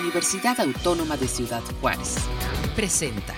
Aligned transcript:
Universidad 0.00 0.60
Autónoma 0.60 1.16
de 1.16 1.28
Ciudad 1.28 1.62
Juárez. 1.80 2.16
Presenta. 2.74 3.34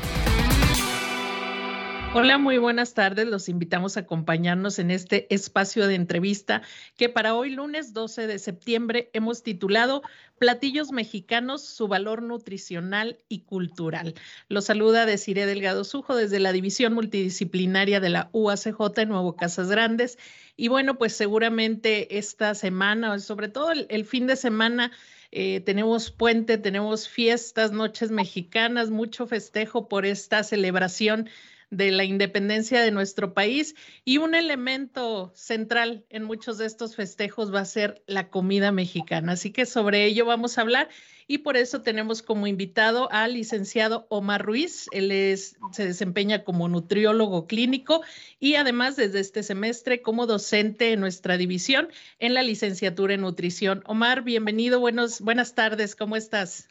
Hola, 2.14 2.38
muy 2.38 2.56
buenas 2.56 2.94
tardes. 2.94 3.26
Los 3.26 3.50
invitamos 3.50 3.96
a 3.96 4.00
acompañarnos 4.00 4.78
en 4.78 4.90
este 4.90 5.32
espacio 5.34 5.86
de 5.86 5.96
entrevista 5.96 6.62
que 6.96 7.10
para 7.10 7.34
hoy 7.34 7.50
lunes 7.50 7.92
12 7.92 8.26
de 8.26 8.38
septiembre 8.38 9.10
hemos 9.12 9.42
titulado 9.42 10.02
Platillos 10.38 10.92
mexicanos, 10.92 11.62
su 11.62 11.88
valor 11.88 12.22
nutricional 12.22 13.18
y 13.28 13.40
cultural. 13.40 14.14
Los 14.48 14.64
saluda 14.64 15.04
Desiree 15.04 15.44
Delgado 15.44 15.84
Sujo 15.84 16.16
desde 16.16 16.40
la 16.40 16.52
División 16.52 16.94
Multidisciplinaria 16.94 18.00
de 18.00 18.08
la 18.08 18.30
UACJ 18.32 18.80
en 18.96 19.08
Nuevo 19.10 19.36
Casas 19.36 19.68
Grandes. 19.68 20.16
Y 20.56 20.68
bueno, 20.68 20.96
pues 20.96 21.14
seguramente 21.14 22.16
esta 22.16 22.54
semana, 22.54 23.18
sobre 23.18 23.48
todo 23.48 23.72
el, 23.72 24.04
fin 24.06 24.26
de 24.26 24.36
semana, 24.36 24.90
eh, 25.38 25.60
tenemos 25.60 26.10
puente, 26.10 26.56
tenemos 26.56 27.10
fiestas, 27.10 27.70
noches 27.70 28.10
mexicanas, 28.10 28.88
mucho 28.88 29.26
festejo 29.26 29.86
por 29.86 30.06
esta 30.06 30.42
celebración 30.42 31.28
de 31.70 31.90
la 31.90 32.04
independencia 32.04 32.80
de 32.80 32.90
nuestro 32.90 33.34
país 33.34 33.74
y 34.04 34.18
un 34.18 34.34
elemento 34.34 35.32
central 35.34 36.04
en 36.10 36.24
muchos 36.24 36.58
de 36.58 36.66
estos 36.66 36.94
festejos 36.94 37.52
va 37.52 37.60
a 37.60 37.64
ser 37.64 38.02
la 38.06 38.28
comida 38.28 38.72
mexicana. 38.72 39.32
Así 39.32 39.50
que 39.50 39.66
sobre 39.66 40.04
ello 40.04 40.24
vamos 40.26 40.58
a 40.58 40.62
hablar 40.62 40.88
y 41.26 41.38
por 41.38 41.56
eso 41.56 41.82
tenemos 41.82 42.22
como 42.22 42.46
invitado 42.46 43.10
al 43.10 43.34
licenciado 43.34 44.06
Omar 44.10 44.44
Ruiz. 44.44 44.86
Él 44.92 45.10
es, 45.10 45.56
se 45.72 45.84
desempeña 45.84 46.44
como 46.44 46.68
nutriólogo 46.68 47.46
clínico 47.46 48.02
y 48.38 48.54
además 48.54 48.96
desde 48.96 49.20
este 49.20 49.42
semestre 49.42 50.02
como 50.02 50.26
docente 50.26 50.92
en 50.92 51.00
nuestra 51.00 51.36
división 51.36 51.88
en 52.18 52.34
la 52.34 52.42
licenciatura 52.42 53.14
en 53.14 53.22
nutrición. 53.22 53.82
Omar, 53.86 54.22
bienvenido, 54.22 54.78
buenos, 54.78 55.20
buenas 55.20 55.54
tardes, 55.54 55.96
¿cómo 55.96 56.16
estás? 56.16 56.68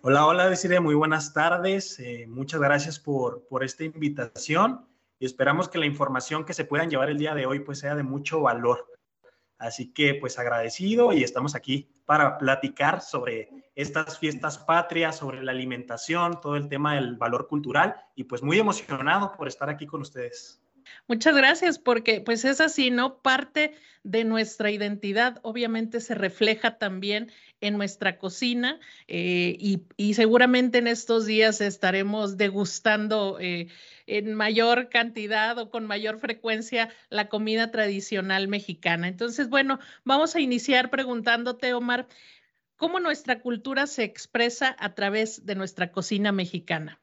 Hola, 0.00 0.26
hola, 0.26 0.48
Desiree, 0.48 0.78
muy 0.78 0.94
buenas 0.94 1.32
tardes. 1.32 1.98
Eh, 1.98 2.26
muchas 2.28 2.60
gracias 2.60 3.00
por, 3.00 3.48
por 3.48 3.64
esta 3.64 3.82
invitación 3.82 4.86
y 5.18 5.26
esperamos 5.26 5.68
que 5.68 5.78
la 5.78 5.86
información 5.86 6.44
que 6.44 6.54
se 6.54 6.64
puedan 6.64 6.88
llevar 6.88 7.10
el 7.10 7.18
día 7.18 7.34
de 7.34 7.46
hoy 7.46 7.58
pues 7.58 7.80
sea 7.80 7.96
de 7.96 8.04
mucho 8.04 8.40
valor. 8.40 8.86
Así 9.58 9.92
que 9.92 10.14
pues 10.14 10.38
agradecido 10.38 11.12
y 11.12 11.24
estamos 11.24 11.56
aquí 11.56 11.90
para 12.06 12.38
platicar 12.38 13.00
sobre 13.00 13.50
estas 13.74 14.20
fiestas 14.20 14.56
patrias, 14.56 15.16
sobre 15.16 15.42
la 15.42 15.50
alimentación, 15.50 16.40
todo 16.40 16.54
el 16.54 16.68
tema 16.68 16.94
del 16.94 17.16
valor 17.16 17.48
cultural 17.48 17.96
y 18.14 18.22
pues 18.22 18.40
muy 18.40 18.60
emocionado 18.60 19.32
por 19.36 19.48
estar 19.48 19.68
aquí 19.68 19.84
con 19.84 20.02
ustedes. 20.02 20.62
Muchas 21.06 21.36
gracias, 21.36 21.78
porque 21.78 22.20
pues 22.20 22.44
es 22.44 22.60
así, 22.60 22.90
¿no? 22.90 23.18
Parte 23.20 23.74
de 24.04 24.24
nuestra 24.24 24.70
identidad 24.70 25.38
obviamente 25.42 26.00
se 26.00 26.14
refleja 26.14 26.78
también 26.78 27.30
en 27.60 27.76
nuestra 27.76 28.18
cocina 28.18 28.78
eh, 29.06 29.56
y, 29.96 30.14
seguramente 30.14 30.78
en 30.78 30.86
estos 30.86 31.26
días 31.26 31.60
estaremos 31.60 32.36
degustando 32.36 33.38
eh, 33.40 33.68
en 34.06 34.34
mayor 34.34 34.88
cantidad 34.88 35.58
o 35.58 35.70
con 35.70 35.86
mayor 35.86 36.18
frecuencia 36.18 36.88
la 37.10 37.28
comida 37.28 37.70
tradicional 37.70 38.48
mexicana. 38.48 39.08
Entonces, 39.08 39.48
bueno, 39.48 39.78
vamos 40.04 40.36
a 40.36 40.40
iniciar 40.40 40.90
preguntándote, 40.90 41.74
Omar, 41.74 42.08
¿cómo 42.76 43.00
nuestra 43.00 43.40
cultura 43.40 43.86
se 43.86 44.04
expresa 44.04 44.76
a 44.78 44.94
través 44.94 45.44
de 45.46 45.54
nuestra 45.54 45.92
cocina 45.92 46.32
mexicana? 46.32 47.00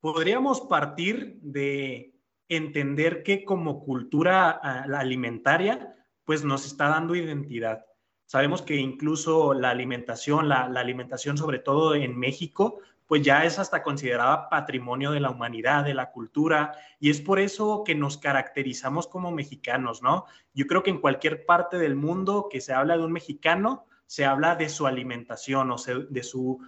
podríamos 0.00 0.62
partir 0.62 1.38
de 1.42 2.14
entender 2.48 3.22
que 3.22 3.44
como 3.44 3.84
cultura 3.84 4.50
ah, 4.50 4.86
alimentaria, 4.98 5.94
pues 6.24 6.44
nos 6.44 6.66
está 6.66 6.88
dando 6.88 7.14
identidad. 7.14 7.84
Sabemos 8.30 8.62
que 8.62 8.76
incluso 8.76 9.54
la 9.54 9.70
alimentación, 9.70 10.48
la, 10.48 10.66
alimentación 10.66 11.36
sobre 11.36 11.58
todo 11.58 11.96
en 11.96 12.16
México, 12.16 12.78
pues 13.08 13.22
ya 13.22 13.44
es 13.44 13.58
hasta 13.58 13.82
considerada 13.82 14.48
patrimonio 14.48 15.10
de 15.10 15.18
la 15.18 15.30
humanidad, 15.30 15.84
de 15.84 15.94
la 15.94 16.12
cultura, 16.12 16.70
y 17.00 17.10
es 17.10 17.20
por 17.20 17.40
eso 17.40 17.82
que 17.84 17.96
nos 17.96 18.18
caracterizamos 18.18 19.08
como 19.08 19.32
mexicanos, 19.32 20.00
¿no? 20.00 20.26
Yo 20.54 20.68
creo 20.68 20.84
que 20.84 20.90
en 20.90 21.00
cualquier 21.00 21.44
parte 21.44 21.76
del 21.76 21.96
mundo 21.96 22.46
que 22.48 22.60
se 22.60 22.72
habla 22.72 22.96
de 22.96 23.02
un 23.02 23.10
mexicano, 23.10 23.86
se 24.06 24.24
habla 24.24 24.54
de 24.54 24.68
su 24.68 24.86
alimentación 24.86 25.72
o 25.72 25.76
de, 26.08 26.22
su, 26.22 26.60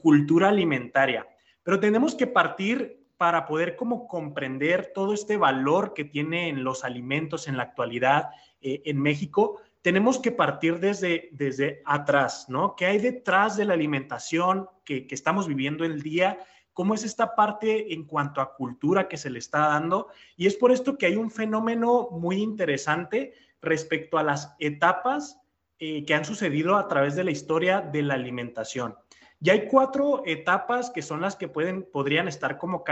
cultura 0.00 0.48
alimentaria. 0.48 1.26
Pero 1.62 1.78
tenemos 1.78 2.14
que 2.14 2.26
partir 2.26 3.04
para 3.18 3.44
poder 3.44 3.76
como 3.76 4.08
comprender 4.08 4.92
todo 4.94 5.12
este 5.12 5.36
valor 5.36 5.92
que 5.92 6.04
tienen 6.04 6.64
los 6.64 6.84
alimentos 6.84 7.48
en 7.48 7.58
la 7.58 7.64
actualidad 7.64 8.30
eh, 8.62 8.80
en 8.86 8.98
México, 8.98 9.60
tenemos 9.82 10.18
que 10.18 10.30
partir 10.30 10.78
desde, 10.78 11.28
desde 11.32 11.82
atrás, 11.84 12.46
¿no? 12.48 12.76
¿Qué 12.76 12.86
hay 12.86 12.98
detrás 12.98 13.56
de 13.56 13.64
la 13.64 13.74
alimentación 13.74 14.68
que, 14.84 15.06
que 15.06 15.14
estamos 15.14 15.48
viviendo 15.48 15.84
el 15.84 16.02
día? 16.02 16.38
¿Cómo 16.72 16.94
es 16.94 17.04
esta 17.04 17.34
parte 17.34 17.92
en 17.92 18.04
cuanto 18.04 18.40
a 18.40 18.54
cultura 18.54 19.08
que 19.08 19.16
se 19.16 19.28
le 19.28 19.40
está 19.40 19.58
dando? 19.68 20.08
Y 20.36 20.46
es 20.46 20.56
por 20.56 20.72
esto 20.72 20.96
que 20.96 21.06
hay 21.06 21.16
un 21.16 21.30
fenómeno 21.30 22.08
muy 22.12 22.36
interesante 22.36 23.34
respecto 23.60 24.18
a 24.18 24.22
las 24.22 24.54
etapas 24.58 25.38
eh, 25.78 26.04
que 26.04 26.14
han 26.14 26.24
sucedido 26.24 26.76
a 26.76 26.86
través 26.86 27.16
de 27.16 27.24
la 27.24 27.32
historia 27.32 27.80
de 27.80 28.02
la 28.02 28.14
alimentación. 28.14 28.96
Y 29.40 29.50
hay 29.50 29.66
cuatro 29.66 30.22
etapas 30.24 30.90
que 30.90 31.02
son 31.02 31.20
las 31.20 31.34
que 31.34 31.48
pueden, 31.48 31.82
podrían 31.82 32.28
estar 32.28 32.56
como 32.56 32.84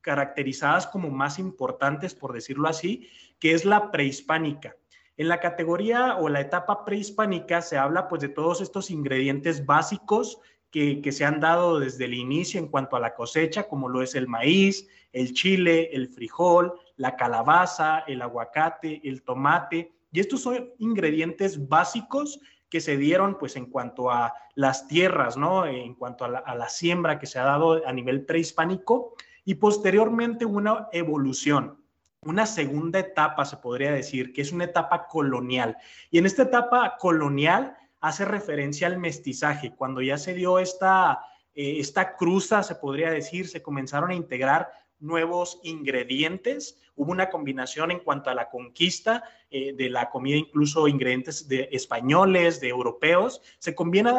caracterizadas 0.00 0.88
como 0.88 1.10
más 1.10 1.38
importantes, 1.38 2.14
por 2.16 2.32
decirlo 2.32 2.68
así, 2.68 3.08
que 3.38 3.52
es 3.52 3.64
la 3.64 3.92
prehispánica. 3.92 4.76
En 5.16 5.28
la 5.28 5.38
categoría 5.38 6.16
o 6.16 6.28
la 6.28 6.40
etapa 6.40 6.84
prehispánica 6.84 7.62
se 7.62 7.78
habla 7.78 8.08
pues 8.08 8.20
de 8.22 8.28
todos 8.28 8.60
estos 8.60 8.90
ingredientes 8.90 9.64
básicos 9.64 10.40
que, 10.72 11.12
se 11.12 11.24
han 11.24 11.38
dado 11.38 11.78
desde 11.78 12.06
el 12.06 12.14
inicio 12.14 12.58
en 12.58 12.66
cuanto 12.66 12.96
a 12.96 13.00
la 13.00 13.14
cosecha, 13.14 13.68
como 13.68 13.88
lo 13.88 14.02
es 14.02 14.16
el 14.16 14.26
maíz, 14.26 14.88
el 15.12 15.32
chile, 15.32 15.90
el 15.92 16.08
frijol, 16.08 16.72
la 16.96 17.14
calabaza, 17.14 18.00
el 18.08 18.20
aguacate, 18.22 19.00
el 19.04 19.22
tomate. 19.22 19.92
Y 20.10 20.18
estos 20.18 20.42
son 20.42 20.72
ingredientes 20.78 21.68
básicos 21.68 22.40
que 22.68 22.80
se 22.80 22.96
dieron 22.96 23.38
pues 23.38 23.54
en 23.54 23.66
cuanto 23.66 24.10
a 24.10 24.34
las 24.56 24.88
tierras, 24.88 25.36
¿no? 25.36 25.64
En 25.64 25.94
cuanto 25.94 26.24
a 26.24 26.28
la, 26.28 26.68
siembra 26.68 27.20
que 27.20 27.26
se 27.26 27.38
ha 27.38 27.44
dado 27.44 27.86
a 27.86 27.92
nivel 27.92 28.24
prehispánico 28.24 29.14
y 29.44 29.54
posteriormente 29.54 30.44
una 30.44 30.88
evolución 30.90 31.83
una 32.26 32.46
segunda 32.46 32.98
etapa, 32.98 33.44
se 33.44 33.56
podría 33.56 33.92
decir, 33.92 34.32
que 34.32 34.42
es 34.42 34.52
una 34.52 34.64
etapa 34.64 35.06
colonial. 35.08 35.76
Y 36.10 36.18
en 36.18 36.26
esta 36.26 36.42
etapa 36.42 36.96
colonial 36.98 37.76
hace 38.00 38.24
referencia 38.24 38.86
al 38.86 38.98
mestizaje, 38.98 39.74
cuando 39.74 40.02
ya 40.02 40.18
se 40.18 40.34
dio 40.34 40.58
esta, 40.58 41.20
eh, 41.54 41.76
esta 41.78 42.16
cruza, 42.16 42.62
se 42.62 42.74
podría 42.74 43.10
decir, 43.10 43.48
se 43.48 43.62
comenzaron 43.62 44.10
a 44.10 44.14
integrar 44.14 44.70
nuevos 45.00 45.60
ingredientes, 45.62 46.80
hubo 46.96 47.12
una 47.12 47.28
combinación 47.28 47.90
en 47.90 48.00
cuanto 48.00 48.30
a 48.30 48.34
la 48.34 48.48
conquista 48.48 49.24
eh, 49.50 49.74
de 49.74 49.90
la 49.90 50.10
comida, 50.10 50.36
incluso 50.36 50.88
ingredientes 50.88 51.48
de 51.48 51.68
españoles, 51.72 52.60
de 52.60 52.68
europeos, 52.68 53.42
se, 53.58 53.74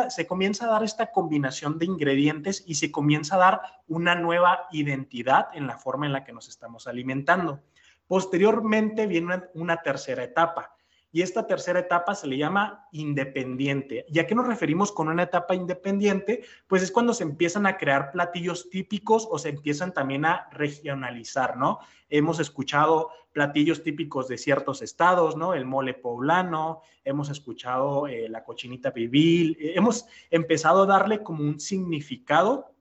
se 0.10 0.28
comienza 0.28 0.66
a 0.66 0.70
dar 0.70 0.84
esta 0.84 1.12
combinación 1.12 1.80
de 1.80 1.86
ingredientes 1.86 2.64
y 2.68 2.76
se 2.76 2.92
comienza 2.92 3.36
a 3.36 3.40
dar 3.40 3.62
una 3.88 4.16
nueva 4.16 4.68
identidad 4.72 5.48
en 5.54 5.68
la 5.68 5.78
forma 5.78 6.06
en 6.06 6.14
la 6.14 6.24
que 6.24 6.34
nos 6.34 6.48
estamos 6.48 6.88
alimentando. 6.88 7.62
Posteriormente 8.08 9.08
viene 9.08 9.44
una 9.54 9.82
tercera 9.82 10.24
etapa, 10.24 10.76
y 11.16 11.22
esta 11.22 11.48
tercera 11.48 11.80
etapa 11.80 12.14
se 12.14 12.28
le 12.28 12.38
llama 12.38 12.90
independiente. 12.92 14.06
¿Y 14.10 14.20
a 14.20 14.28
qué 14.28 14.36
nos 14.36 14.48
referimos 14.48 14.92
con 14.92 15.08
una 15.08 15.24
etapa 15.24 15.56
independiente? 15.56 16.44
Pues 16.68 16.84
es 16.84 16.92
cuando 16.92 17.14
se 17.14 17.24
empiezan 17.24 17.66
a 17.66 17.78
crear 17.78 18.12
platillos 18.12 18.70
típicos 18.70 19.26
o 19.32 19.40
se 19.40 19.48
empiezan 19.48 19.94
también 19.94 20.26
a 20.26 20.50
regionalizar, 20.52 21.56
¿no? 21.56 21.80
Hemos 22.10 22.42
escuchado 22.42 23.12
platillos 23.32 23.82
típicos 23.82 24.28
de 24.28 24.38
ciertos 24.38 24.82
estados, 24.82 25.38
¿no? 25.38 25.54
El 25.54 25.64
mole 25.64 25.94
poblano, 25.94 26.82
hemos 27.06 27.30
escuchado 27.30 28.10
eh, 28.10 28.28
la 28.28 28.44
cochinita 28.44 28.92
pibil, 28.92 29.56
eh, 29.58 29.72
hemos 29.78 30.08
empezado 30.30 30.84
a 30.84 30.86
darle 30.86 31.24
como 31.24 31.44
un 31.44 31.62
significado 31.62 32.75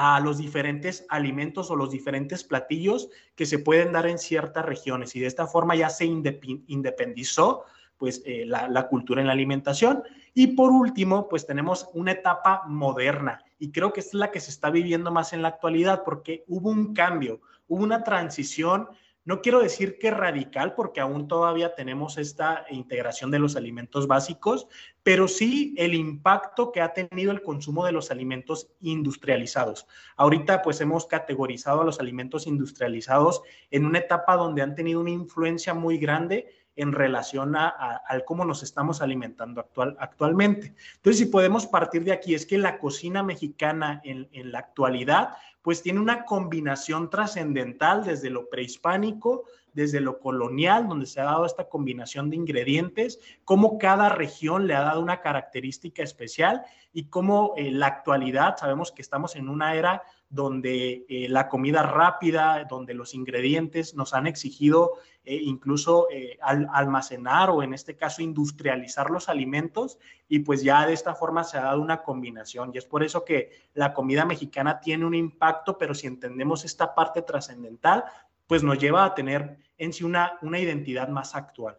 a 0.00 0.20
los 0.20 0.38
diferentes 0.38 1.04
alimentos 1.08 1.72
o 1.72 1.76
los 1.76 1.90
diferentes 1.90 2.44
platillos 2.44 3.08
que 3.34 3.46
se 3.46 3.58
pueden 3.58 3.90
dar 3.90 4.06
en 4.06 4.16
ciertas 4.16 4.64
regiones 4.64 5.16
y 5.16 5.18
de 5.18 5.26
esta 5.26 5.48
forma 5.48 5.74
ya 5.74 5.90
se 5.90 6.04
independizó 6.04 7.64
pues 7.96 8.22
eh, 8.24 8.44
la, 8.46 8.68
la, 8.68 8.86
cultura 8.86 9.20
en 9.20 9.26
la 9.26 9.32
alimentación. 9.32 10.04
Y 10.34 10.54
por 10.54 10.70
último, 10.70 11.28
pues 11.28 11.46
tenemos 11.46 11.88
una 11.94 12.12
etapa 12.12 12.62
moderna 12.68 13.42
y 13.58 13.72
creo 13.72 13.92
que 13.92 13.98
es 13.98 14.14
la 14.14 14.30
que 14.30 14.38
se 14.38 14.52
está 14.52 14.70
viviendo 14.70 15.10
más 15.10 15.32
en 15.32 15.42
la 15.42 15.48
actualidad 15.48 16.04
porque 16.04 16.44
hubo 16.46 16.70
un 16.70 16.94
cambio, 16.94 17.40
hubo 17.66 17.82
una 17.82 18.04
transición 18.04 18.86
no 19.28 19.42
quiero 19.42 19.60
decir 19.60 19.98
que 19.98 20.10
radical, 20.10 20.74
porque 20.74 21.00
aún 21.00 21.28
todavía 21.28 21.74
tenemos 21.74 22.16
esta 22.16 22.64
integración 22.70 23.30
de 23.30 23.38
los 23.38 23.56
alimentos 23.56 24.06
básicos, 24.06 24.68
pero 25.02 25.28
sí 25.28 25.74
el 25.76 25.92
impacto 25.92 26.72
que 26.72 26.80
ha 26.80 26.94
tenido 26.94 27.30
el 27.30 27.42
consumo 27.42 27.84
de 27.84 27.92
los 27.92 28.10
alimentos 28.10 28.70
industrializados. 28.80 29.86
Ahorita 30.16 30.62
pues 30.62 30.80
hemos 30.80 31.04
categorizado 31.04 31.82
a 31.82 31.84
los 31.84 32.00
alimentos 32.00 32.46
industrializados 32.46 33.42
en 33.70 33.84
una 33.84 33.98
etapa 33.98 34.34
donde 34.34 34.62
han 34.62 34.74
tenido 34.74 34.98
una 34.98 35.10
influencia 35.10 35.74
muy 35.74 35.98
grande 35.98 36.48
en 36.78 36.92
relación 36.92 37.56
a, 37.56 38.00
cómo 38.24 38.44
nos 38.44 38.62
estamos 38.62 39.02
alimentando 39.02 39.60
actual, 39.60 39.96
actualmente. 39.98 40.74
Entonces, 40.94 41.18
si 41.18 41.26
podemos 41.26 41.66
partir 41.66 42.04
de 42.04 42.12
aquí, 42.12 42.34
es 42.34 42.46
que 42.46 42.56
la 42.56 42.78
cocina 42.78 43.22
mexicana 43.24 44.00
en, 44.04 44.28
en 44.32 44.52
la 44.52 44.60
actualidad, 44.60 45.30
pues 45.60 45.82
tiene 45.82 45.98
una 45.98 46.24
combinación 46.24 47.10
trascendental 47.10 48.04
desde 48.04 48.30
lo 48.30 48.48
prehispánico, 48.48 49.44
desde 49.72 50.00
lo 50.00 50.20
colonial, 50.20 50.88
donde 50.88 51.06
se 51.06 51.20
ha 51.20 51.24
dado 51.24 51.46
esta 51.46 51.68
combinación 51.68 52.30
de 52.30 52.36
ingredientes, 52.36 53.18
cómo 53.44 53.78
cada 53.78 54.08
región 54.08 54.66
le 54.66 54.74
ha 54.74 54.80
dado 54.80 55.00
una 55.00 55.20
característica 55.20 56.02
especial 56.02 56.62
y 56.92 57.04
cómo 57.04 57.54
en 57.56 57.66
eh, 57.66 57.70
la 57.72 57.86
actualidad, 57.86 58.56
sabemos 58.56 58.92
que 58.92 59.02
estamos 59.02 59.36
en 59.36 59.48
una 59.48 59.74
era 59.74 60.02
donde 60.30 61.06
eh, 61.08 61.28
la 61.28 61.48
comida 61.48 61.82
rápida, 61.82 62.64
donde 62.68 62.94
los 62.94 63.14
ingredientes 63.14 63.94
nos 63.94 64.14
han 64.14 64.26
exigido 64.26 64.92
eh, 65.24 65.40
incluso 65.42 66.06
almacenar 66.40 67.50
o 67.50 67.62
en 67.62 67.74
este 67.74 67.96
caso 67.96 68.22
industrializar 68.22 69.10
los 69.10 69.28
alimentos 69.28 69.98
y 70.28 70.40
pues 70.40 70.62
ya 70.62 70.86
de 70.86 70.92
esta 70.92 71.14
forma 71.14 71.44
se 71.44 71.58
ha 71.58 71.62
dado 71.62 71.80
una 71.80 72.02
combinación 72.02 72.70
y 72.72 72.78
es 72.78 72.84
por 72.84 73.02
eso 73.02 73.24
que 73.24 73.50
la 73.74 73.94
comida 73.94 74.24
mexicana 74.24 74.80
tiene 74.80 75.04
un 75.04 75.14
impacto, 75.14 75.78
pero 75.78 75.94
si 75.94 76.06
entendemos 76.06 76.64
esta 76.64 76.94
parte 76.94 77.22
trascendental, 77.22 78.04
pues 78.46 78.62
nos 78.62 78.78
lleva 78.78 79.04
a 79.04 79.14
tener 79.14 79.58
en 79.76 79.92
sí 79.92 80.04
una, 80.04 80.38
una 80.42 80.58
identidad 80.58 81.08
más 81.08 81.34
actual. 81.34 81.78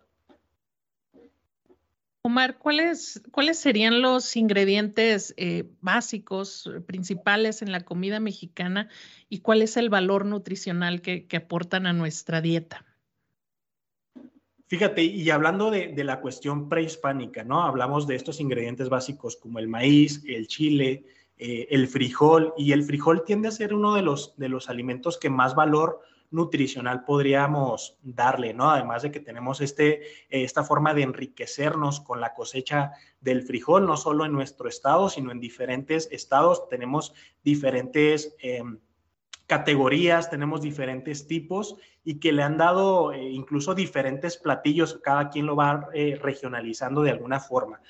Omar, 2.22 2.58
¿cuáles, 2.58 3.22
¿cuáles 3.32 3.60
serían 3.60 4.02
los 4.02 4.36
ingredientes 4.36 5.34
eh, 5.38 5.64
básicos, 5.80 6.70
principales 6.86 7.62
en 7.62 7.72
la 7.72 7.82
comida 7.82 8.20
mexicana 8.20 8.90
y 9.30 9.40
cuál 9.40 9.62
es 9.62 9.78
el 9.78 9.90
valor 9.90 10.26
nutricional 10.26 11.02
que, 11.02 11.26
aportan 11.38 11.88
a 11.88 11.94
nuestra 11.94 12.42
dieta? 12.42 12.86
Fíjate, 14.68 15.02
y 15.02 15.30
hablando 15.30 15.72
de, 15.72 16.04
la 16.04 16.20
cuestión 16.20 16.68
prehispánica, 16.68 17.46
¿no? 17.46 17.64
Hablamos 17.64 18.06
de 18.06 18.16
estos 18.16 18.42
ingredientes 18.42 18.90
básicos 18.90 19.38
como 19.38 19.58
el 19.58 19.70
maíz, 19.70 20.22
el 20.28 20.48
chile, 20.48 21.06
eh, 21.38 21.68
el 21.72 21.88
frijol, 21.88 22.54
y 22.58 22.74
el 22.74 22.84
frijol 22.84 23.24
tiende 23.26 23.48
a 23.48 23.52
ser 23.52 23.74
uno 23.74 23.96
de 23.96 24.02
los, 24.02 24.36
de 24.36 24.50
los 24.50 24.70
alimentos 24.70 25.18
que 25.18 25.30
más 25.30 25.56
valor 25.56 26.02
nutricional 26.32 27.04
podríamos 27.04 27.98
darle, 28.04 28.54
¿no? 28.54 28.70
Además 28.70 29.02
de 29.02 29.12
que 29.12 29.20
tenemos 29.20 29.62
este, 29.62 30.02
esta 30.30 30.64
forma 30.64 30.94
de 30.94 31.04
enriquecernos 31.04 32.02
con 32.02 32.22
la 32.22 32.34
cosecha 32.34 32.92
del 33.22 33.44
frijol, 33.44 33.86
no 33.86 33.98
solo 33.98 34.26
en 34.26 34.32
nuestro 34.32 34.70
estado, 34.70 35.10
sino 35.10 35.32
en 35.32 35.40
diferentes 35.40 36.08
estados. 36.12 36.70
Tenemos 36.70 37.14
diferentes 37.44 38.36
em, 38.40 38.80
categorías, 39.50 40.30
tenemos 40.30 40.62
diferentes 40.62 41.26
tipos 41.26 41.76
y 42.04 42.20
que 42.20 42.32
le 42.32 42.44
han 42.44 42.58
dado 42.58 43.12
eh, 43.12 43.24
incluso 43.32 43.74
diferentes 43.74 44.38
platillos, 44.38 45.00
cada 45.04 45.30
quien 45.30 45.48
lo 45.48 45.56
va 45.56 45.90
eh, 45.94 46.20
regionalizando 46.22 47.02
de 47.02 47.12
alguna 47.12 47.40
forma. 47.40 47.82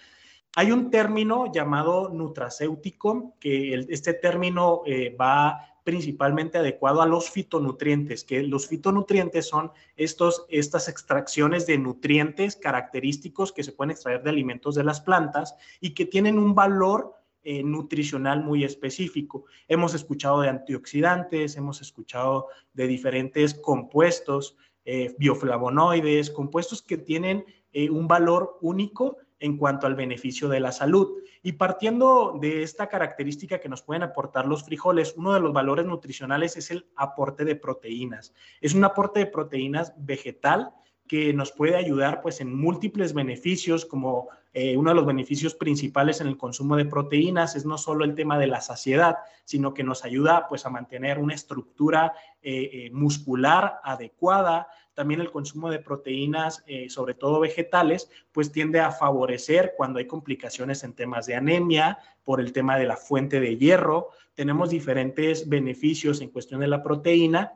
Hay 0.56 0.72
un 0.72 0.90
término 0.90 1.52
llamado 1.52 2.10
nutracéutico, 2.10 3.36
que 3.40 3.74
este 3.90 4.14
término 4.14 4.82
eh, 4.86 5.16
va 5.20 5.79
principalmente 5.90 6.60
adecuado 6.60 7.02
a 7.02 7.08
los 7.08 7.32
fitonutrientes, 7.32 8.24
que 8.24 8.44
los 8.44 8.68
fitonutrientes 8.68 9.48
son 9.48 9.72
estos, 9.98 10.46
estas 10.48 10.88
extracciones 10.88 11.66
de 11.66 11.80
nutrientes 11.80 12.56
característicos 12.56 13.52
que 13.52 13.64
se 13.64 13.72
pueden 13.72 13.90
extraer 13.90 14.22
de 14.22 14.30
alimentos 14.30 14.76
de 14.76 14.84
las 14.84 15.02
plantas 15.02 15.56
y 15.82 15.96
que 15.96 16.06
tienen 16.06 16.38
un 16.38 16.54
valor 16.54 17.16
eh, 17.42 17.64
nutricional 17.64 18.44
muy 18.44 18.64
específico. 18.64 19.46
Hemos 19.68 19.96
escuchado 19.96 20.42
de 20.42 20.50
antioxidantes, 20.50 21.58
hemos 21.58 21.82
escuchado 21.82 22.50
de 22.74 22.86
diferentes 22.86 23.56
compuestos, 23.56 24.58
eh, 24.86 25.16
bioflavonoides, 25.18 26.30
compuestos 26.30 26.84
que 26.84 27.00
tienen 27.00 27.46
eh, 27.74 27.90
un 27.90 28.08
valor 28.08 28.60
único 28.62 29.18
en 29.40 29.58
cuanto 29.58 29.88
al 29.88 29.96
beneficio 29.96 30.50
de 30.50 30.60
la 30.60 30.72
salud. 30.72 31.18
Y 31.42 31.54
partiendo 31.54 32.38
de 32.40 32.64
esta 32.64 32.88
característica 32.88 33.60
que 33.60 33.70
nos 33.70 33.82
pueden 33.82 34.04
aportar 34.04 34.46
los 34.46 34.64
frijoles, 34.64 35.14
uno 35.16 35.34
de 35.34 35.40
los 35.40 35.54
valores 35.54 35.86
nutricionales 35.86 36.58
es 36.58 36.72
el 36.72 36.88
aporte 36.96 37.46
de 37.46 37.56
proteínas. 37.56 38.34
Es 38.62 38.74
un 38.74 38.84
aporte 38.84 39.20
de 39.20 39.26
proteínas 39.28 39.94
vegetal 39.98 40.74
que 41.10 41.34
nos 41.34 41.52
puede 41.52 41.76
ayudar 41.76 42.22
pues 42.22 42.40
en 42.40 42.56
múltiples 42.56 43.14
beneficios, 43.14 43.84
como 43.84 44.30
eh, 44.54 44.78
uno 44.78 44.92
de 44.92 44.96
los 44.96 45.08
beneficios 45.08 45.56
principales 45.56 46.22
en 46.22 46.28
el 46.28 46.38
consumo 46.38 46.76
de 46.76 46.86
proteínas 46.86 47.56
es 47.56 47.66
no 47.66 47.80
solo 47.80 48.06
el 48.06 48.14
tema 48.14 48.38
de 48.38 48.46
la 48.46 48.62
saciedad, 48.62 49.18
sino 49.44 49.74
que 49.74 49.84
nos 49.84 50.06
ayuda 50.06 50.48
pues 50.48 50.68
a 50.68 50.70
mantener 50.70 51.18
una 51.18 51.34
estructura 51.34 52.14
eh, 52.44 52.70
eh, 52.72 52.92
muscular 52.92 53.80
adecuada, 53.84 54.68
también 55.00 55.22
el 55.22 55.32
consumo 55.32 55.72
de 55.72 55.80
proteínas, 55.80 56.62
eh, 56.68 56.90
sobre 56.90 57.14
todo 57.14 57.40
vegetales, 57.40 58.12
pues 58.34 58.52
tiende 58.52 58.82
a 58.82 58.92
favorecer 58.92 59.76
cuando 59.78 60.00
hay 60.00 60.08
complicaciones 60.08 60.84
en 60.84 60.92
temas 60.92 61.26
de 61.26 61.36
anemia, 61.36 62.00
por 62.26 62.42
el 62.42 62.52
tema 62.52 62.78
de 62.78 62.86
la 62.86 62.98
fuente 62.98 63.40
de 63.40 63.56
hierro. 63.56 64.10
Tenemos 64.34 64.70
diferentes 64.70 65.48
beneficios 65.48 66.20
en 66.20 66.32
cuestión 66.32 66.60
de 66.60 66.68
la 66.68 66.84
proteína 66.84 67.54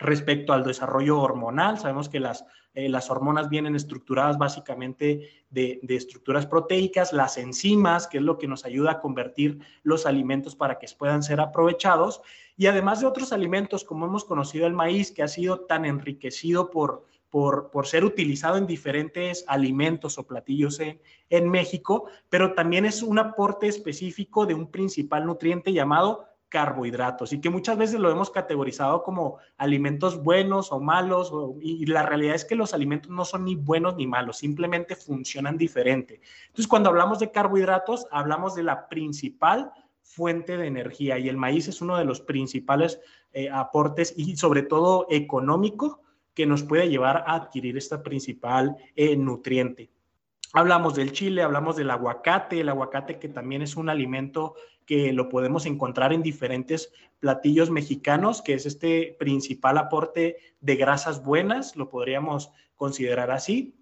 respecto 0.00 0.52
al 0.52 0.64
desarrollo 0.64 1.20
hormonal. 1.20 1.78
Sabemos 1.78 2.08
que 2.08 2.20
las, 2.20 2.44
eh, 2.74 2.88
las 2.88 3.10
hormonas 3.10 3.48
vienen 3.48 3.76
estructuradas 3.76 4.38
básicamente 4.38 5.44
de, 5.50 5.78
de, 5.82 5.96
estructuras 5.96 6.46
proteicas, 6.46 7.12
las 7.12 7.36
enzimas, 7.36 8.06
que 8.06 8.18
es 8.18 8.24
lo 8.24 8.38
que 8.38 8.48
nos 8.48 8.64
ayuda 8.64 8.92
a 8.92 9.00
convertir 9.00 9.60
los 9.82 10.06
alimentos 10.06 10.56
para 10.56 10.78
que 10.78 10.86
puedan 10.98 11.22
ser 11.22 11.40
aprovechados, 11.40 12.22
y 12.56 12.66
además 12.66 13.00
de 13.00 13.06
otros 13.06 13.32
alimentos, 13.32 13.84
como 13.84 14.06
hemos 14.06 14.24
conocido 14.24 14.66
el 14.66 14.74
maíz, 14.74 15.12
que 15.12 15.22
ha 15.22 15.28
sido 15.28 15.60
tan 15.60 15.84
enriquecido 15.84 16.70
por, 16.70 17.06
por, 17.30 17.70
por 17.70 17.86
ser 17.86 18.04
utilizado 18.04 18.56
en 18.56 18.66
diferentes 18.66 19.44
alimentos 19.46 20.18
o 20.18 20.26
platillos 20.26 20.80
en, 20.80 21.00
en 21.30 21.48
México, 21.48 22.06
pero 22.28 22.54
también 22.54 22.84
es 22.84 23.02
un 23.02 23.18
aporte 23.18 23.66
específico 23.66 24.46
de 24.46 24.54
un 24.54 24.70
principal 24.70 25.24
nutriente 25.26 25.72
llamado 25.72 26.26
carbohidratos 26.50 27.32
y 27.32 27.40
que 27.40 27.48
muchas 27.48 27.78
veces 27.78 28.00
lo 28.00 28.10
hemos 28.10 28.30
categorizado 28.30 29.02
como 29.02 29.38
alimentos 29.56 30.22
buenos 30.22 30.72
o 30.72 30.80
malos 30.80 31.32
y, 31.62 31.86
la 31.86 32.02
realidad 32.02 32.34
es 32.34 32.44
que 32.44 32.56
los 32.56 32.74
alimentos 32.74 33.10
no 33.10 33.24
son 33.24 33.44
ni 33.44 33.54
buenos 33.54 33.96
ni 33.96 34.06
malos, 34.06 34.38
simplemente 34.38 34.96
funcionan 34.96 35.56
diferente. 35.56 36.20
Entonces, 36.48 36.66
cuando 36.66 36.90
hablamos 36.90 37.20
de 37.20 37.30
carbohidratos, 37.30 38.06
hablamos 38.10 38.54
de 38.54 38.64
la 38.64 38.88
principal 38.88 39.72
fuente 40.02 40.56
de 40.56 40.66
energía 40.66 41.18
y 41.18 41.28
el 41.28 41.36
maíz 41.36 41.68
es 41.68 41.80
uno 41.80 41.96
de 41.96 42.04
los 42.04 42.20
principales 42.20 43.00
eh, 43.32 43.48
aportes 43.48 44.12
y 44.16 44.36
sobre 44.36 44.62
todo 44.62 45.06
económico 45.08 46.02
que 46.34 46.46
nos 46.46 46.64
puede 46.64 46.88
llevar 46.88 47.24
a 47.26 47.34
adquirir 47.34 47.76
esta 47.76 48.02
principal 48.02 48.76
eh, 48.96 49.16
nutriente. 49.16 49.90
Hablamos 50.52 50.96
del 50.96 51.12
chile, 51.12 51.44
hablamos 51.44 51.76
del 51.76 51.90
aguacate, 51.90 52.60
el 52.60 52.68
aguacate 52.68 53.20
que 53.20 53.28
también 53.28 53.62
es 53.62 53.76
un 53.76 53.88
alimento 53.88 54.56
que 54.90 55.12
lo 55.12 55.28
podemos 55.28 55.66
encontrar 55.66 56.12
en 56.12 56.20
diferentes 56.20 56.92
platillos 57.20 57.70
mexicanos, 57.70 58.42
que 58.42 58.54
es 58.54 58.66
este 58.66 59.14
principal 59.20 59.78
aporte 59.78 60.38
de 60.60 60.74
grasas 60.74 61.22
buenas, 61.22 61.76
lo 61.76 61.88
podríamos 61.88 62.50
considerar 62.74 63.30
así 63.30 63.76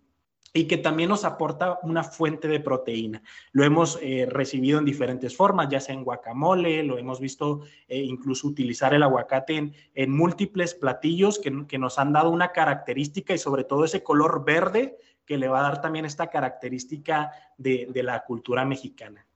y 0.52 0.66
que 0.66 0.76
también 0.76 1.08
nos 1.08 1.24
aporta 1.24 1.78
una 1.82 2.04
fuente 2.04 2.46
de 2.46 2.60
proteína. 2.60 3.22
Lo 3.52 3.64
hemos 3.64 3.98
eh, 4.02 4.26
recibido 4.28 4.78
en 4.78 4.84
diferentes 4.84 5.34
formas, 5.34 5.70
ya 5.70 5.80
sea 5.80 5.94
en 5.94 6.04
guacamole, 6.04 6.82
lo 6.82 6.98
hemos 6.98 7.20
visto 7.20 7.62
eh, 7.88 8.02
incluso 8.02 8.46
utilizar 8.46 8.92
el 8.92 9.02
aguacate 9.02 9.72
en, 9.94 10.10
múltiples 10.10 10.74
platillos 10.74 11.38
que, 11.38 11.78
nos 11.78 11.98
han 11.98 12.12
dado 12.12 12.28
una 12.28 12.52
característica 12.52 13.32
y 13.32 13.38
sobre 13.38 13.64
todo 13.64 13.86
ese 13.86 14.02
color 14.02 14.44
verde 14.44 14.98
que 15.24 15.38
le 15.38 15.48
va 15.48 15.60
a 15.60 15.70
dar 15.70 15.80
también 15.80 16.04
esta 16.04 16.28
característica 16.28 17.30
de 17.56 18.02
la 18.02 18.24
cultura 18.24 18.66
mexicana. 18.66 19.26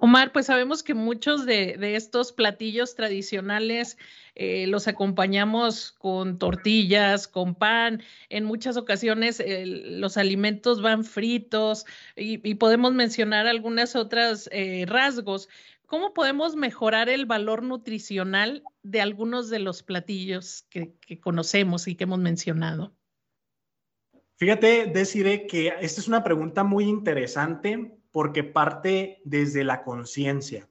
Omar, 0.00 0.30
pues 0.30 0.46
sabemos 0.46 0.84
que 0.84 0.94
muchos 0.94 1.44
de, 1.44 1.76
estos 1.96 2.32
platillos 2.32 2.94
tradicionales 2.94 3.98
eh, 4.36 4.68
los 4.68 4.86
acompañamos 4.86 5.90
con 5.90 6.38
tortillas, 6.38 7.26
con 7.26 7.56
pan. 7.56 8.02
En 8.28 8.44
muchas 8.44 8.76
ocasiones 8.76 9.42
los 9.44 10.16
alimentos 10.16 10.82
van 10.82 11.02
fritos 11.04 11.84
y, 12.14 12.54
podemos 12.54 12.92
mencionar 12.92 13.48
algunas 13.48 13.96
otras 13.96 14.48
eh, 14.52 14.84
rasgos. 14.86 15.48
¿Cómo 15.86 16.14
podemos 16.14 16.54
mejorar 16.54 17.08
el 17.08 17.26
valor 17.26 17.64
nutricional 17.64 18.62
de 18.84 19.00
algunos 19.00 19.50
de 19.50 19.58
los 19.58 19.82
platillos 19.82 20.64
que, 20.70 20.94
que 21.00 21.18
conocemos 21.18 21.88
y 21.88 21.96
que 21.96 22.04
hemos 22.04 22.20
mencionado? 22.20 22.94
Fíjate, 24.36 24.86
deciré 24.86 25.48
que 25.48 25.74
esta 25.80 26.00
es 26.00 26.06
una 26.06 26.22
pregunta 26.22 26.62
muy 26.62 26.84
interesante 26.84 27.97
porque 28.10 28.44
parte 28.44 29.20
desde 29.24 29.64
la 29.64 29.82
conciencia. 29.82 30.68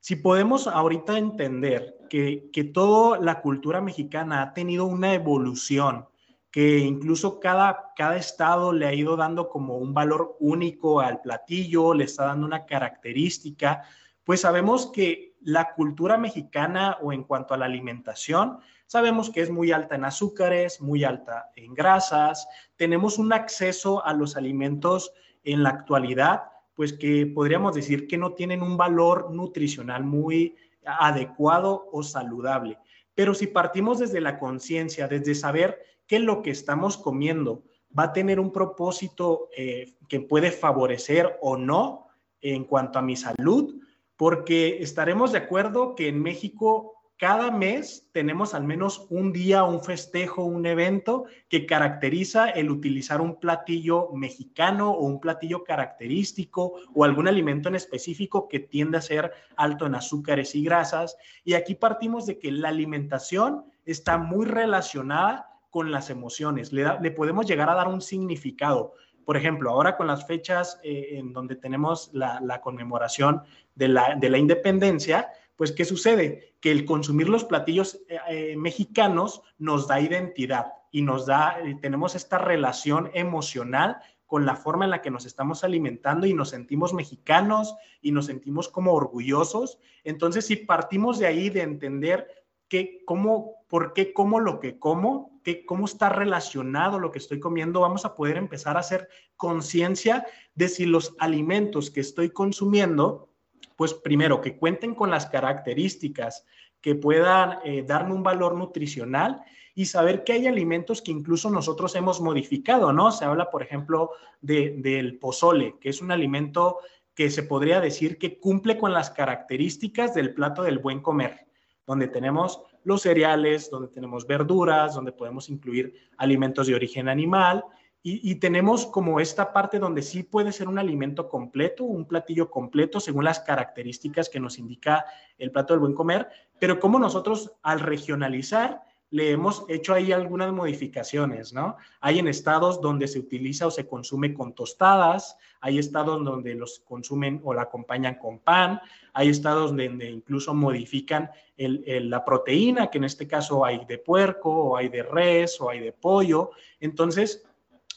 Si 0.00 0.16
podemos 0.16 0.66
ahorita 0.66 1.16
entender 1.16 1.96
que, 2.10 2.50
que 2.52 2.64
toda 2.64 3.18
la 3.20 3.40
cultura 3.40 3.80
mexicana 3.80 4.42
ha 4.42 4.52
tenido 4.52 4.84
una 4.84 5.14
evolución, 5.14 6.06
que 6.54 6.78
incluso 6.78 7.40
cada, 7.40 7.90
cada 7.96 8.16
estado 8.16 8.72
le 8.72 8.86
ha 8.86 8.94
ido 8.94 9.16
dando 9.16 9.48
como 9.48 9.76
un 9.76 9.92
valor 9.92 10.36
único 10.38 11.00
al 11.00 11.20
platillo, 11.20 11.94
le 11.94 12.04
está 12.04 12.26
dando 12.26 12.46
una 12.46 12.64
característica, 12.64 13.82
pues 14.22 14.42
sabemos 14.42 14.92
que 14.92 15.34
la 15.40 15.74
cultura 15.74 16.16
mexicana 16.16 16.96
o 17.02 17.12
en 17.12 17.24
cuanto 17.24 17.54
a 17.54 17.56
la 17.58 17.64
alimentación, 17.64 18.60
sabemos 18.86 19.30
que 19.30 19.40
es 19.40 19.50
muy 19.50 19.72
alta 19.72 19.96
en 19.96 20.04
azúcares, 20.04 20.80
muy 20.80 21.02
alta 21.02 21.50
en 21.56 21.74
grasas, 21.74 22.46
tenemos 22.76 23.18
un 23.18 23.32
acceso 23.32 24.04
a 24.04 24.12
los 24.12 24.36
alimentos 24.36 25.12
en 25.42 25.64
la 25.64 25.70
actualidad, 25.70 26.44
pues 26.74 26.92
que 26.92 27.26
podríamos 27.26 27.74
decir 27.74 28.06
que 28.06 28.18
no 28.18 28.34
tienen 28.34 28.62
un 28.62 28.76
valor 28.76 29.32
nutricional 29.32 30.04
muy 30.04 30.56
adecuado 30.84 31.88
o 31.92 32.02
saludable. 32.02 32.78
Pero 33.14 33.34
si 33.34 33.46
partimos 33.46 33.98
desde 33.98 34.20
la 34.20 34.38
conciencia, 34.38 35.08
desde 35.08 35.34
saber 35.34 35.80
que 36.06 36.18
lo 36.18 36.42
que 36.42 36.50
estamos 36.50 36.98
comiendo 36.98 37.62
va 37.96 38.04
a 38.04 38.12
tener 38.12 38.40
un 38.40 38.52
propósito 38.52 39.48
eh, 39.56 39.94
que 40.08 40.20
puede 40.20 40.50
favorecer 40.50 41.38
o 41.40 41.56
no 41.56 42.08
en 42.40 42.64
cuanto 42.64 42.98
a 42.98 43.02
mi 43.02 43.16
salud, 43.16 43.80
porque 44.16 44.82
estaremos 44.82 45.32
de 45.32 45.38
acuerdo 45.38 45.94
que 45.94 46.08
en 46.08 46.20
México 46.20 46.93
cada 47.16 47.50
mes 47.52 48.08
tenemos 48.12 48.54
al 48.54 48.64
menos 48.64 49.06
un 49.08 49.32
día, 49.32 49.62
un 49.62 49.82
festejo, 49.82 50.44
un 50.44 50.66
evento 50.66 51.26
que 51.48 51.64
caracteriza 51.64 52.50
el 52.50 52.70
utilizar 52.70 53.20
un 53.20 53.38
platillo 53.38 54.10
mexicano 54.12 54.90
o 54.90 55.04
un 55.06 55.20
platillo 55.20 55.62
característico 55.62 56.74
o 56.92 57.04
algún 57.04 57.28
alimento 57.28 57.68
en 57.68 57.76
específico 57.76 58.48
que 58.48 58.58
tiende 58.58 58.98
a 58.98 59.02
ser 59.02 59.32
alto 59.56 59.86
en 59.86 59.94
azúcares 59.94 60.54
y 60.56 60.64
grasas. 60.64 61.16
Y 61.44 61.54
aquí 61.54 61.76
partimos 61.76 62.26
de 62.26 62.38
que 62.38 62.50
la 62.50 62.70
alimentación 62.70 63.64
está 63.86 64.18
muy 64.18 64.46
relacionada 64.46 65.50
con 65.70 65.92
las 65.92 66.10
emociones. 66.10 66.72
Le, 66.72 67.10
podemos 67.12 67.46
llegar 67.46 67.70
a 67.70 67.74
dar 67.74 67.88
un 67.88 68.00
significado. 68.00 68.94
Por 69.24 69.36
ejemplo, 69.36 69.70
ahora 69.70 69.96
con 69.96 70.08
las 70.08 70.26
fechas 70.26 70.80
eh, 70.82 71.10
en 71.12 71.32
donde 71.32 71.56
tenemos 71.56 72.10
la, 72.12 72.60
conmemoración 72.60 73.42
de 73.74 73.88
la, 73.88 74.16
de 74.16 74.30
la 74.30 74.38
independencia, 74.38 75.28
pues 75.56 75.72
¿qué 75.72 75.84
sucede? 75.84 76.54
Que 76.60 76.70
el 76.70 76.84
consumir 76.84 77.28
los 77.28 77.44
platillos 77.44 78.00
eh, 78.08 78.18
eh, 78.28 78.56
mexicanos 78.56 79.42
nos 79.58 79.86
da 79.86 80.00
identidad 80.00 80.72
y 80.90 81.02
nos 81.02 81.26
da, 81.26 81.58
eh, 81.60 81.76
tenemos 81.80 82.14
esta 82.14 82.38
relación 82.38 83.10
emocional 83.14 83.98
con 84.26 84.46
la 84.46 84.56
forma 84.56 84.84
en 84.84 84.90
la 84.90 85.02
que 85.02 85.10
nos 85.10 85.26
estamos 85.26 85.62
alimentando 85.62 86.26
y 86.26 86.34
nos 86.34 86.50
sentimos 86.50 86.92
mexicanos 86.94 87.74
y 88.00 88.10
nos 88.10 88.26
sentimos 88.26 88.68
como 88.68 88.92
orgullosos. 88.92 89.78
Entonces, 90.02 90.46
si 90.46 90.56
partimos 90.56 91.18
de 91.18 91.26
ahí 91.26 91.50
de 91.50 91.62
entender 91.62 92.26
que 92.68 93.02
cómo, 93.04 93.64
por 93.68 93.92
qué 93.92 94.12
como 94.12 94.40
lo 94.40 94.58
que 94.58 94.78
como, 94.78 95.40
que 95.44 95.66
cómo 95.66 95.84
está 95.84 96.08
relacionado 96.08 96.98
lo 96.98 97.12
que 97.12 97.18
estoy 97.18 97.38
comiendo, 97.38 97.80
vamos 97.80 98.04
a 98.04 98.14
poder 98.14 98.36
empezar 98.36 98.76
a 98.76 98.80
hacer 98.80 99.08
conciencia 99.36 100.26
de 100.54 100.68
si 100.68 100.86
los 100.86 101.14
alimentos 101.18 101.90
que 101.90 102.00
estoy 102.00 102.30
consumiendo 102.30 103.33
pues 103.76 103.94
primero, 103.94 104.40
que 104.40 104.56
cuenten 104.56 104.94
con 104.94 105.10
las 105.10 105.26
características 105.26 106.44
que 106.80 106.94
puedan 106.94 107.58
eh, 107.64 107.82
darme 107.86 108.14
un 108.14 108.22
valor 108.22 108.54
nutricional 108.54 109.42
y 109.74 109.86
saber 109.86 110.22
que 110.22 110.34
hay 110.34 110.46
alimentos 110.46 111.02
que 111.02 111.10
incluso 111.10 111.50
nosotros 111.50 111.94
hemos 111.96 112.20
modificado, 112.20 112.92
¿no? 112.92 113.10
Se 113.10 113.24
habla, 113.24 113.50
por 113.50 113.62
ejemplo, 113.62 114.10
del 114.40 115.18
pozole, 115.18 115.76
que 115.80 115.88
es 115.88 116.00
un 116.00 116.12
alimento 116.12 116.78
que 117.14 117.30
se 117.30 117.42
podría 117.42 117.80
decir 117.80 118.18
que 118.18 118.38
cumple 118.38 118.78
con 118.78 118.92
las 118.92 119.10
características 119.10 120.14
del 120.14 120.34
plato 120.34 120.62
del 120.62 120.78
buen 120.78 121.00
comer, 121.00 121.46
donde 121.86 122.08
tenemos 122.08 122.60
los 122.84 123.02
cereales, 123.02 123.70
donde 123.70 123.88
tenemos 123.88 124.26
verduras, 124.26 124.94
donde 124.94 125.12
podemos 125.12 125.48
incluir 125.48 125.94
alimentos 126.18 126.66
de 126.66 126.74
origen 126.74 127.08
animal 127.08 127.64
y, 128.06 128.34
tenemos 128.34 128.84
como 128.84 129.18
esta 129.18 129.54
parte 129.54 129.78
donde 129.78 130.02
sí 130.02 130.24
puede 130.24 130.52
ser 130.52 130.68
un 130.68 130.78
alimento 130.78 131.26
completo, 131.26 131.84
un 131.84 132.04
platillo 132.04 132.50
completo 132.50 133.00
según 133.00 133.24
las 133.24 133.40
características 133.40 134.28
que 134.28 134.38
nos 134.38 134.58
indica 134.58 135.06
el 135.38 135.50
plato 135.50 135.72
del 135.72 135.80
buen 135.80 135.94
comer, 135.94 136.28
pero 136.58 136.78
como 136.78 136.98
nosotros 136.98 137.52
al 137.62 137.80
regionalizar 137.80 138.82
le 139.08 139.30
hemos 139.30 139.64
hecho 139.68 139.94
ahí 139.94 140.12
algunas 140.12 140.52
modificaciones, 140.52 141.54
¿no? 141.54 141.76
Hay 142.02 142.18
en 142.18 142.28
estados 142.28 142.82
donde 142.82 143.08
se 143.08 143.20
utiliza 143.20 143.66
o 143.66 143.70
se 143.70 143.86
consume 143.86 144.34
con 144.34 144.52
tostadas, 144.54 145.38
hay 145.62 145.78
estados 145.78 146.22
donde 146.22 146.54
los 146.54 146.80
consumen 146.80 147.40
o 147.42 147.54
la 147.54 147.62
acompañan 147.62 148.16
con 148.16 148.40
pan, 148.40 148.82
hay 149.14 149.30
estados 149.30 149.70
donde 149.70 150.10
incluso 150.10 150.52
modifican 150.52 151.30
la 151.56 152.22
proteína, 152.22 152.90
que 152.90 152.98
en 152.98 153.04
este 153.04 153.26
caso 153.26 153.64
hay 153.64 153.86
de 153.86 153.96
puerco, 153.96 154.50
o 154.50 154.76
hay 154.76 154.90
de 154.90 155.04
res, 155.04 155.58
o 155.58 155.70
hay 155.70 155.80
de 155.80 155.92
pollo. 155.92 156.50
Entonces, 156.80 157.46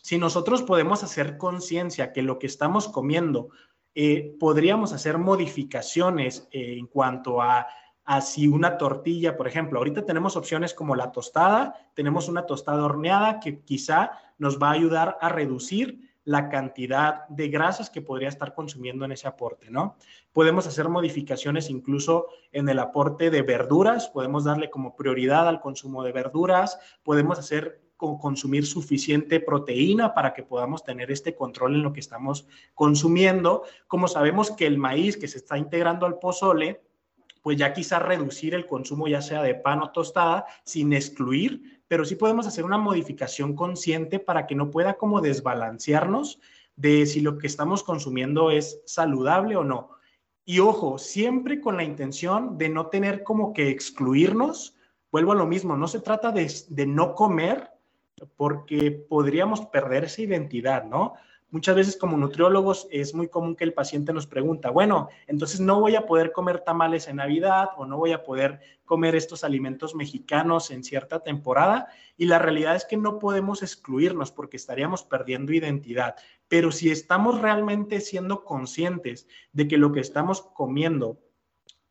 si 0.07 0.17
nosotros 0.17 0.63
podemos 0.63 1.03
hacer 1.03 1.37
conciencia 1.37 2.13
que 2.13 2.21
lo 2.21 2.39
que 2.39 2.47
estamos 2.47 2.87
comiendo, 2.87 3.49
eh, 3.93 4.37
podríamos 4.39 4.93
hacer 4.93 5.17
modificaciones 5.17 6.47
eh, 6.53 6.77
en 6.79 6.87
cuanto 6.87 7.41
a, 7.41 7.67
a 8.05 8.21
si 8.21 8.47
una 8.47 8.77
tortilla, 8.77 9.35
por 9.35 9.49
ejemplo, 9.49 9.79
ahorita 9.79 10.05
tenemos 10.05 10.37
opciones 10.37 10.73
como 10.73 10.95
la 10.95 11.11
tostada, 11.11 11.91
tenemos 11.93 12.29
una 12.29 12.45
tostada 12.45 12.85
horneada 12.85 13.41
que 13.41 13.59
quizá 13.65 14.11
nos 14.37 14.57
va 14.63 14.69
a 14.69 14.75
ayudar 14.75 15.17
a 15.19 15.27
reducir 15.27 15.99
la 16.23 16.47
cantidad 16.47 17.27
de 17.27 17.49
grasas 17.49 17.89
que 17.89 18.01
podría 18.01 18.29
estar 18.29 18.53
consumiendo 18.53 19.03
en 19.03 19.11
ese 19.11 19.27
aporte, 19.27 19.69
¿no? 19.69 19.97
Podemos 20.31 20.67
hacer 20.67 20.87
modificaciones 20.87 21.69
incluso 21.69 22.27
en 22.53 22.69
el 22.69 22.79
aporte 22.79 23.29
de 23.29 23.41
verduras, 23.41 24.07
podemos 24.07 24.45
darle 24.45 24.69
como 24.69 24.95
prioridad 24.95 25.49
al 25.49 25.59
consumo 25.59 26.01
de 26.01 26.13
verduras, 26.13 26.79
podemos 27.03 27.39
hacer 27.39 27.81
consumir 27.97 28.65
suficiente 28.65 29.39
proteína 29.39 30.13
para 30.13 30.33
que 30.33 30.43
podamos 30.43 30.83
tener 30.83 31.11
este 31.11 31.35
control 31.35 31.75
en 31.75 31.83
lo 31.83 31.93
que 31.93 31.99
estamos 31.99 32.47
consumiendo. 32.73 33.63
Como 33.87 34.07
sabemos 34.07 34.51
que 34.51 34.67
el 34.67 34.77
maíz 34.77 35.17
que 35.17 35.27
se 35.27 35.39
está 35.39 35.57
integrando 35.57 36.05
al 36.05 36.19
pozole, 36.19 36.81
pues 37.41 37.57
ya 37.57 37.73
quizá 37.73 37.99
reducir 37.99 38.53
el 38.53 38.65
consumo 38.65 39.07
ya 39.07 39.21
sea 39.21 39.41
de 39.41 39.55
pan 39.55 39.81
o 39.81 39.91
tostada 39.91 40.45
sin 40.63 40.93
excluir, 40.93 41.81
pero 41.87 42.03
sí 42.05 42.15
podemos 42.15 42.45
hacer 42.45 42.65
una 42.65 42.77
modificación 42.77 43.55
consciente 43.55 44.19
para 44.19 44.45
que 44.45 44.55
no 44.55 44.69
pueda 44.69 44.95
como 44.95 45.21
desbalancearnos 45.21 46.39
de 46.75 47.05
si 47.05 47.21
lo 47.21 47.37
que 47.37 47.47
estamos 47.47 47.83
consumiendo 47.83 48.51
es 48.51 48.81
saludable 48.85 49.55
o 49.55 49.63
no. 49.63 49.91
Y 50.45 50.59
ojo, 50.59 50.97
siempre 50.97 51.59
con 51.59 51.75
la 51.75 51.83
intención 51.83 52.57
de 52.57 52.69
no 52.69 52.87
tener 52.87 53.23
como 53.23 53.51
que 53.51 53.69
excluirnos. 53.69 54.75
Vuelvo 55.11 55.31
a 55.31 55.35
lo 55.35 55.45
mismo, 55.45 55.75
no 55.75 55.87
se 55.87 55.99
trata 55.99 56.31
de, 56.31 56.51
de 56.69 56.85
no 56.85 57.15
comer, 57.15 57.69
porque 58.35 58.91
podríamos 58.91 59.61
perder 59.67 60.05
esa 60.05 60.21
identidad, 60.21 60.83
¿no? 60.83 61.13
Muchas 61.49 61.77
veces 61.77 61.95
como 61.95 62.17
nutriólogos 62.17 62.89
es 62.91 63.15
muy 63.15 63.29
común 63.29 63.55
que 63.55 63.63
el 63.63 63.73
paciente 63.73 64.11
nos 64.11 64.27
pregunta, 64.27 64.69
bueno, 64.69 65.07
entonces 65.27 65.61
no 65.61 65.79
voy 65.79 65.95
a 65.95 66.05
poder 66.05 66.33
comer 66.33 66.59
tamales 66.59 67.07
en 67.07 67.17
Navidad 67.17 67.69
o 67.77 67.85
no 67.85 67.97
voy 67.97 68.11
a 68.11 68.25
poder 68.25 68.59
comer 68.83 69.15
estos 69.15 69.45
alimentos 69.45 69.95
mexicanos 69.95 70.71
en 70.71 70.83
cierta 70.83 71.23
temporada 71.23 71.87
y 72.17 72.25
la 72.25 72.37
realidad 72.37 72.75
es 72.75 72.83
que 72.83 72.97
no 72.97 73.17
podemos 73.17 73.63
excluirnos 73.63 74.29
porque 74.33 74.57
estaríamos 74.57 75.03
perdiendo 75.03 75.53
identidad. 75.53 76.15
Pero 76.49 76.73
si 76.73 76.91
estamos 76.91 77.39
realmente 77.39 78.01
siendo 78.01 78.43
conscientes 78.43 79.25
de 79.53 79.69
que 79.69 79.77
lo 79.77 79.93
que 79.93 80.01
estamos 80.01 80.41
comiendo 80.41 81.17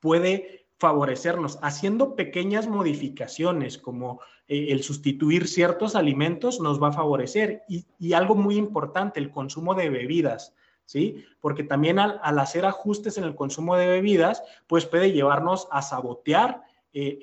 puede 0.01 0.66
favorecernos 0.79 1.59
haciendo 1.63 2.15
pequeñas 2.15 2.69
modificaciones 2.69 3.79
como 3.79 4.21
eh, 4.47 4.69
el 4.71 4.83
sustituir 4.83 5.49
ciertos 5.49 5.97
alimentos 5.97 6.61
nos 6.61 6.83
va 6.83 6.89
a 6.89 6.93
favorecer 6.93 7.63
y, 7.69 7.87
y, 7.99 8.13
algo 8.13 8.35
muy 8.35 8.57
importante, 8.57 9.19
el 9.19 9.31
consumo 9.31 9.75
de 9.75 9.89
bebidas, 9.89 10.55
¿sí? 10.85 11.25
Porque 11.41 11.65
también 11.65 11.99
al, 11.99 12.21
al 12.23 12.39
hacer 12.39 12.67
ajustes 12.67 13.17
en 13.17 13.25
el 13.25 13.35
consumo 13.35 13.77
de 13.77 13.87
bebidas, 13.87 14.43
pues 14.67 14.85
puede 14.85 15.13
llevarnos 15.13 15.67
a 15.71 15.81
sabotear 15.81 16.66
eh, 16.99 17.21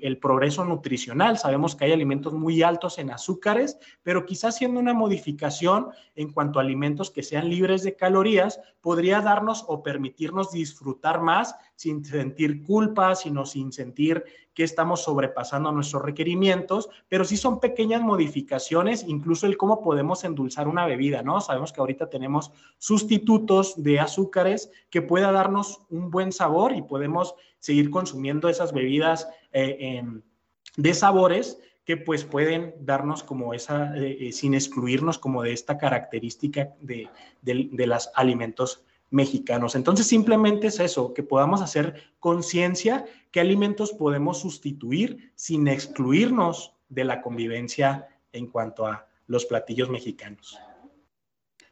el, 0.00 0.18
progreso 0.18 0.64
nutricional. 0.64 1.36
Sabemos 1.36 1.76
que 1.76 1.84
hay 1.84 1.92
alimentos 1.92 2.32
muy 2.32 2.62
altos 2.62 2.98
en 2.98 3.10
azúcares, 3.10 3.76
pero 4.02 4.24
quizás 4.24 4.54
haciendo 4.54 4.80
una 4.80 4.94
modificación 4.94 5.88
en 6.14 6.32
cuanto 6.32 6.58
a 6.58 6.62
alimentos 6.62 7.10
que 7.10 7.22
sean 7.22 7.50
libres 7.50 7.82
de 7.82 7.96
calorías, 7.96 8.60
podría 8.80 9.20
darnos 9.20 9.66
o 9.68 9.82
permitirnos 9.82 10.52
disfrutar 10.52 11.20
más 11.20 11.54
sin 11.76 12.02
sentir 12.02 12.62
culpa, 12.62 13.14
sino 13.14 13.44
sin 13.44 13.72
sentir 13.72 14.24
que 14.54 14.64
estamos 14.64 15.02
sobrepasando 15.02 15.70
nuestros 15.72 16.02
requerimientos, 16.02 16.88
pero 17.08 17.24
sí 17.24 17.36
son 17.36 17.60
pequeñas 17.60 18.00
modificaciones, 18.00 19.04
incluso 19.06 19.46
el 19.46 19.58
cómo 19.58 19.82
podemos 19.82 20.24
endulzar 20.24 20.66
una 20.66 20.86
bebida, 20.86 21.22
¿no? 21.22 21.40
Sabemos 21.42 21.72
que 21.72 21.80
ahorita 21.80 22.08
tenemos 22.08 22.52
sustitutos 22.78 23.82
de 23.82 24.00
azúcares 24.00 24.70
que 24.88 25.02
pueda 25.02 25.30
darnos 25.32 25.82
un 25.90 26.10
buen 26.10 26.32
sabor 26.32 26.72
y 26.72 26.82
podemos 26.82 27.34
seguir 27.64 27.88
consumiendo 27.88 28.50
esas 28.50 28.74
bebidas 28.74 29.26
eh, 29.50 29.78
em, 29.80 30.20
de 30.76 30.92
sabores 30.92 31.58
que 31.86 31.96
pues 31.96 32.22
pueden 32.22 32.74
darnos 32.80 33.22
como 33.22 33.54
esa, 33.54 33.96
eh, 33.96 34.18
eh, 34.20 34.32
sin 34.32 34.52
excluirnos 34.52 35.18
como 35.18 35.42
de 35.42 35.54
esta 35.54 35.78
característica 35.78 36.74
de, 36.82 37.08
de, 37.40 37.70
de 37.72 37.86
los 37.86 38.10
alimentos 38.16 38.84
mexicanos. 39.08 39.76
Entonces 39.76 40.06
simplemente 40.06 40.66
es 40.66 40.78
eso, 40.78 41.14
que 41.14 41.22
podamos 41.22 41.62
hacer 41.62 42.02
conciencia 42.20 43.06
qué 43.30 43.40
alimentos 43.40 43.92
podemos 43.92 44.40
sustituir 44.40 45.32
sin 45.34 45.66
excluirnos 45.66 46.74
de 46.90 47.04
la 47.04 47.22
convivencia 47.22 48.08
en 48.34 48.48
cuanto 48.48 48.86
a 48.86 49.06
los 49.26 49.46
platillos 49.46 49.88
mexicanos. 49.88 50.58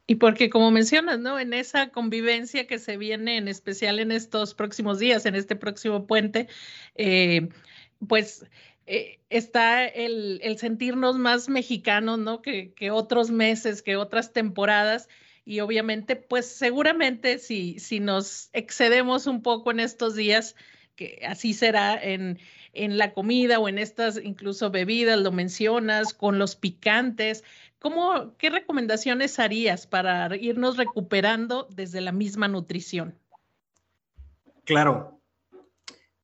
Y 0.06 0.16
porque 0.16 0.50
como 0.50 0.70
mencionas, 0.70 1.20
¿no? 1.20 1.38
En 1.38 1.52
esa 1.52 1.90
convivencia 1.90 2.66
que 2.66 2.78
se 2.78 2.96
viene, 2.96 3.36
en 3.36 3.48
especial 3.48 4.00
en 4.00 4.10
estos 4.10 4.54
próximos 4.54 4.98
días, 4.98 5.26
en 5.26 5.34
este 5.36 5.54
próximo 5.56 6.06
puente, 6.06 6.48
eh, 6.96 7.48
pues 8.08 8.44
eh, 8.86 9.20
está 9.30 9.86
el, 9.86 10.40
sentirnos 10.58 11.18
más 11.18 11.48
mexicanos, 11.48 12.18
¿no? 12.18 12.42
Que, 12.42 12.74
otros 12.90 13.30
meses, 13.30 13.82
que 13.82 13.96
otras 13.96 14.32
temporadas. 14.32 15.08
Y 15.44 15.60
obviamente, 15.60 16.16
pues 16.16 16.46
seguramente 16.46 17.38
si, 17.38 17.78
si 17.78 18.00
nos 18.00 18.50
excedemos 18.52 19.26
un 19.26 19.42
poco 19.42 19.70
en 19.70 19.80
estos 19.80 20.14
días, 20.16 20.56
que 20.96 21.22
así 21.26 21.54
será 21.54 21.94
en, 22.00 22.38
en 22.72 22.98
la 22.98 23.12
comida 23.12 23.58
o 23.58 23.68
en 23.68 23.78
estas 23.78 24.18
incluso 24.22 24.70
bebidas, 24.70 25.18
lo 25.18 25.32
mencionas, 25.32 26.14
con 26.14 26.38
los 26.38 26.56
picantes. 26.56 27.44
¿Cómo, 27.78 28.36
¿Qué 28.38 28.50
recomendaciones 28.50 29.38
harías 29.38 29.86
para 29.86 30.34
irnos 30.36 30.76
recuperando 30.76 31.68
desde 31.70 32.00
la 32.00 32.12
misma 32.12 32.48
nutrición? 32.48 33.18
Claro, 34.64 35.22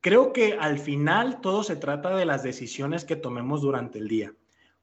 Creo 0.00 0.32
que 0.32 0.56
al 0.58 0.78
final 0.78 1.40
todo 1.40 1.64
se 1.64 1.74
trata 1.74 2.14
de 2.16 2.24
las 2.24 2.44
decisiones 2.44 3.04
que 3.04 3.16
tomemos 3.16 3.62
durante 3.62 3.98
el 3.98 4.06
día. 4.06 4.32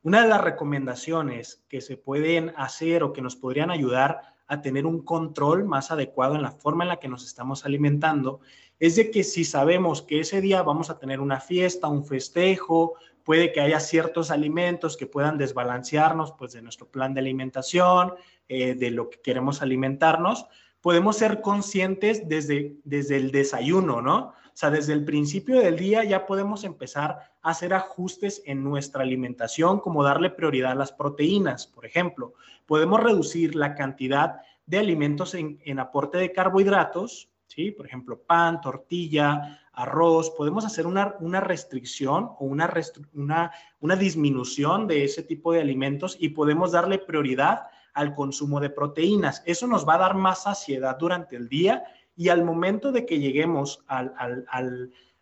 Una 0.04 0.22
de 0.22 0.28
las 0.28 0.42
recomendaciones 0.42 1.64
que 1.70 1.80
se 1.80 1.96
pueden 1.96 2.52
hacer 2.58 3.02
o 3.02 3.14
que 3.14 3.22
nos 3.22 3.38
podrían 3.38 3.72
ayudar 3.72 4.22
a 4.46 4.62
tener 4.62 4.86
un 4.86 5.04
control 5.04 5.64
más 5.64 5.90
adecuado 5.90 6.36
en 6.36 6.42
la 6.42 6.52
forma 6.52 6.84
en 6.84 6.90
la 6.90 7.00
que 7.00 7.08
nos 7.08 7.26
estamos 7.26 7.66
alimentando 7.66 8.42
es 8.80 8.96
de 8.96 9.12
que 9.12 9.24
si 9.24 9.44
sabemos 9.44 10.02
que 10.02 10.20
ese 10.20 10.42
día 10.42 10.62
vamos 10.62 10.90
a 10.90 11.00
tener 11.00 11.20
una 11.20 11.40
fiesta, 11.40 11.88
un 11.88 12.06
festejo, 12.06 12.96
puede 13.24 13.52
que 13.52 13.62
haya 13.62 13.80
ciertos 13.80 14.32
alimentos 14.32 14.98
que 14.98 15.08
puedan 15.08 15.38
desbalancearnos 15.38 16.34
pues 16.34 16.54
de 16.54 16.62
nuestro 16.62 16.88
plan 16.88 17.14
de 17.14 17.22
alimentación, 17.22 18.14
eh, 18.48 18.76
de 18.76 18.92
lo 18.92 19.10
que 19.10 19.20
queremos 19.22 19.62
alimentarnos, 19.62 20.46
podemos 20.82 21.18
ser 21.18 21.42
conscientes 21.42 22.28
desde, 22.30 22.76
desde 22.84 23.18
el 23.18 23.32
desayuno, 23.32 24.02
¿no? 24.02 24.34
O 24.56 24.58
sea, 24.58 24.70
desde 24.70 24.94
el 24.94 25.04
principio 25.04 25.60
del 25.60 25.78
día 25.78 26.06
ya 26.06 26.26
podemos 26.26 26.64
empezar 26.64 27.34
a 27.42 27.50
hacer 27.50 27.74
ajustes 27.74 28.42
en 28.46 28.64
nuestra 28.64 29.02
alimentación, 29.02 29.80
como 29.82 30.02
darle 30.02 30.30
prioridad 30.30 30.72
a 30.72 30.76
las 30.76 30.94
proteínas, 30.94 31.68
por 31.68 31.86
ejemplo. 31.86 32.36
Podemos 32.66 33.04
reducir 33.04 33.54
la 33.54 33.76
cantidad 33.76 34.38
de 34.66 34.78
alimentos 34.78 35.34
en, 35.34 35.80
aporte 35.80 36.20
de 36.20 36.32
carbohidratos, 36.32 37.30
¿sí? 37.48 37.72
Por 37.72 37.86
ejemplo, 37.86 38.20
pan, 38.20 38.62
tortilla, 38.62 39.60
arroz. 39.74 40.32
Podemos 40.32 40.66
hacer 40.66 40.88
una, 40.88 41.16
una 41.20 41.42
restricción 41.42 42.32
o 42.40 42.46
una, 42.46 42.72
una, 43.14 43.52
una 43.80 43.96
disminución 43.96 44.88
de 44.88 45.04
ese 45.04 45.24
tipo 45.24 45.54
de 45.54 45.62
alimentos 45.62 46.18
y 46.20 46.30
podemos 46.30 46.72
darle 46.72 47.00
prioridad 47.00 47.68
al 47.94 48.14
consumo 48.14 48.60
de 48.60 48.70
proteínas. 48.70 49.42
Eso 49.46 49.68
nos 49.68 49.88
va 49.88 49.96
a 49.96 50.00
dar 50.00 50.16
más 50.16 50.44
saciedad 50.44 50.98
durante 50.98 51.36
el 51.36 51.48
día 51.48 51.84
y 52.16 52.30
al 52.30 52.44
momento 52.44 52.92
de 52.92 53.06
que 53.06 53.20
lleguemos 53.20 53.84
al, 53.88 54.46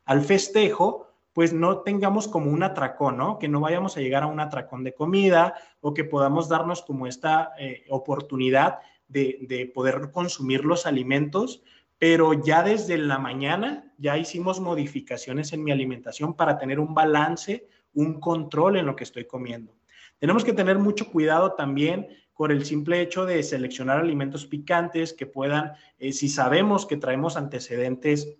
al, 0.06 0.22
festejo, 0.22 1.08
pues 1.34 1.54
no 1.54 1.80
tengamos 1.80 2.28
como 2.28 2.52
un 2.52 2.62
atracón, 2.62 3.18
¿no? 3.18 3.40
Que 3.40 3.48
no 3.48 3.60
vayamos 3.60 3.98
a 3.98 4.02
llegar 4.02 4.24
a 4.24 4.28
un 4.28 4.40
atracón 4.40 4.84
de 4.84 4.94
comida 4.94 5.56
o 5.82 5.94
que 5.94 6.04
podamos 6.04 6.50
darnos 6.50 6.82
como 6.84 7.08
esta 7.08 7.54
eh, 7.58 7.86
oportunidad 7.90 8.80
de, 9.08 9.40
de, 9.42 9.66
poder 9.66 10.12
consumir 10.12 10.66
los 10.66 10.86
alimentos, 10.86 11.64
pero 12.04 12.34
ya 12.34 12.64
desde 12.64 12.98
la 12.98 13.18
mañana 13.18 13.90
ya 13.98 14.18
hicimos 14.18 14.60
modificaciones 14.60 15.54
en 15.54 15.64
mi 15.64 15.72
alimentación 15.72 16.34
para 16.34 16.58
tener 16.58 16.78
un 16.78 16.94
balance, 16.94 17.70
un 17.94 18.20
control 18.20 18.76
en 18.76 18.88
lo 18.88 18.94
que 18.94 19.06
estoy 19.06 19.24
comiendo. 19.24 19.78
Tenemos 20.20 20.44
que 20.44 20.52
tener 20.52 20.78
mucho 20.78 21.10
cuidado 21.10 21.54
también 21.54 22.10
por 22.36 22.52
el 22.52 22.66
simple 22.66 23.00
hecho 23.00 23.26
de 23.26 23.42
seleccionar 23.42 24.00
alimentos 24.00 24.46
picantes 24.46 25.14
que 25.14 25.28
puedan, 25.28 25.76
eh, 25.98 26.12
si 26.12 26.28
sabemos 26.28 26.86
que 26.86 26.98
traemos 26.98 27.38
antecedentes 27.38 28.36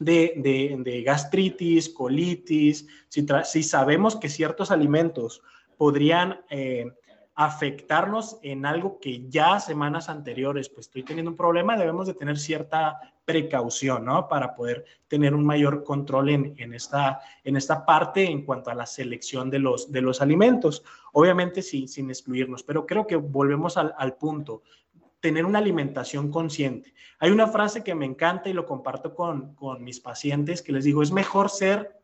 de, 0.00 1.02
gastritis, 1.06 1.90
colitis, 1.90 2.88
si, 3.08 3.62
sabemos 3.62 4.16
que 4.16 4.28
ciertos 4.28 4.72
alimentos 4.72 5.40
podrían 5.76 6.40
eh, 6.50 6.86
afectarnos 7.34 8.38
en 8.42 8.64
algo 8.64 9.00
que 9.00 9.28
ya 9.28 9.58
semanas 9.58 10.08
anteriores, 10.08 10.68
pues 10.68 10.86
estoy 10.86 11.02
teniendo 11.02 11.32
un 11.32 11.36
problema, 11.36 11.76
debemos 11.76 12.06
de 12.06 12.14
tener 12.14 12.38
cierta 12.38 13.00
precaución, 13.24 14.04
¿no? 14.04 14.28
Para 14.28 14.54
poder 14.54 14.84
tener 15.08 15.34
un 15.34 15.44
mayor 15.44 15.82
control 15.82 16.28
en, 16.28 16.74
esta, 16.74 17.20
en 17.42 17.56
esta 17.56 17.84
parte 17.84 18.24
en 18.24 18.44
cuanto 18.44 18.70
a 18.70 18.74
la 18.74 18.86
selección 18.86 19.50
de 19.50 19.58
los, 19.58 19.90
de 19.90 20.02
los 20.02 20.20
alimentos. 20.20 20.84
Obviamente 21.12 21.62
sin, 21.62 21.88
sin 21.88 22.08
excluirnos, 22.10 22.62
pero 22.62 22.86
creo 22.86 23.06
que 23.06 23.16
volvemos 23.16 23.76
al, 23.76 23.94
al 23.98 24.14
punto 24.14 24.62
tener 25.18 25.46
una 25.46 25.58
alimentación 25.58 26.30
consciente. 26.30 26.92
Hay 27.18 27.30
una 27.30 27.48
frase 27.48 27.82
que 27.82 27.94
me 27.94 28.04
encanta 28.04 28.50
y 28.50 28.52
lo 28.52 28.66
comparto 28.66 29.14
con, 29.14 29.54
con 29.54 29.82
mis 29.82 29.98
pacientes 29.98 30.60
que 30.60 30.72
les 30.72 30.84
digo, 30.84 31.02
es 31.02 31.10
mejor 31.10 31.48
ser 31.48 31.98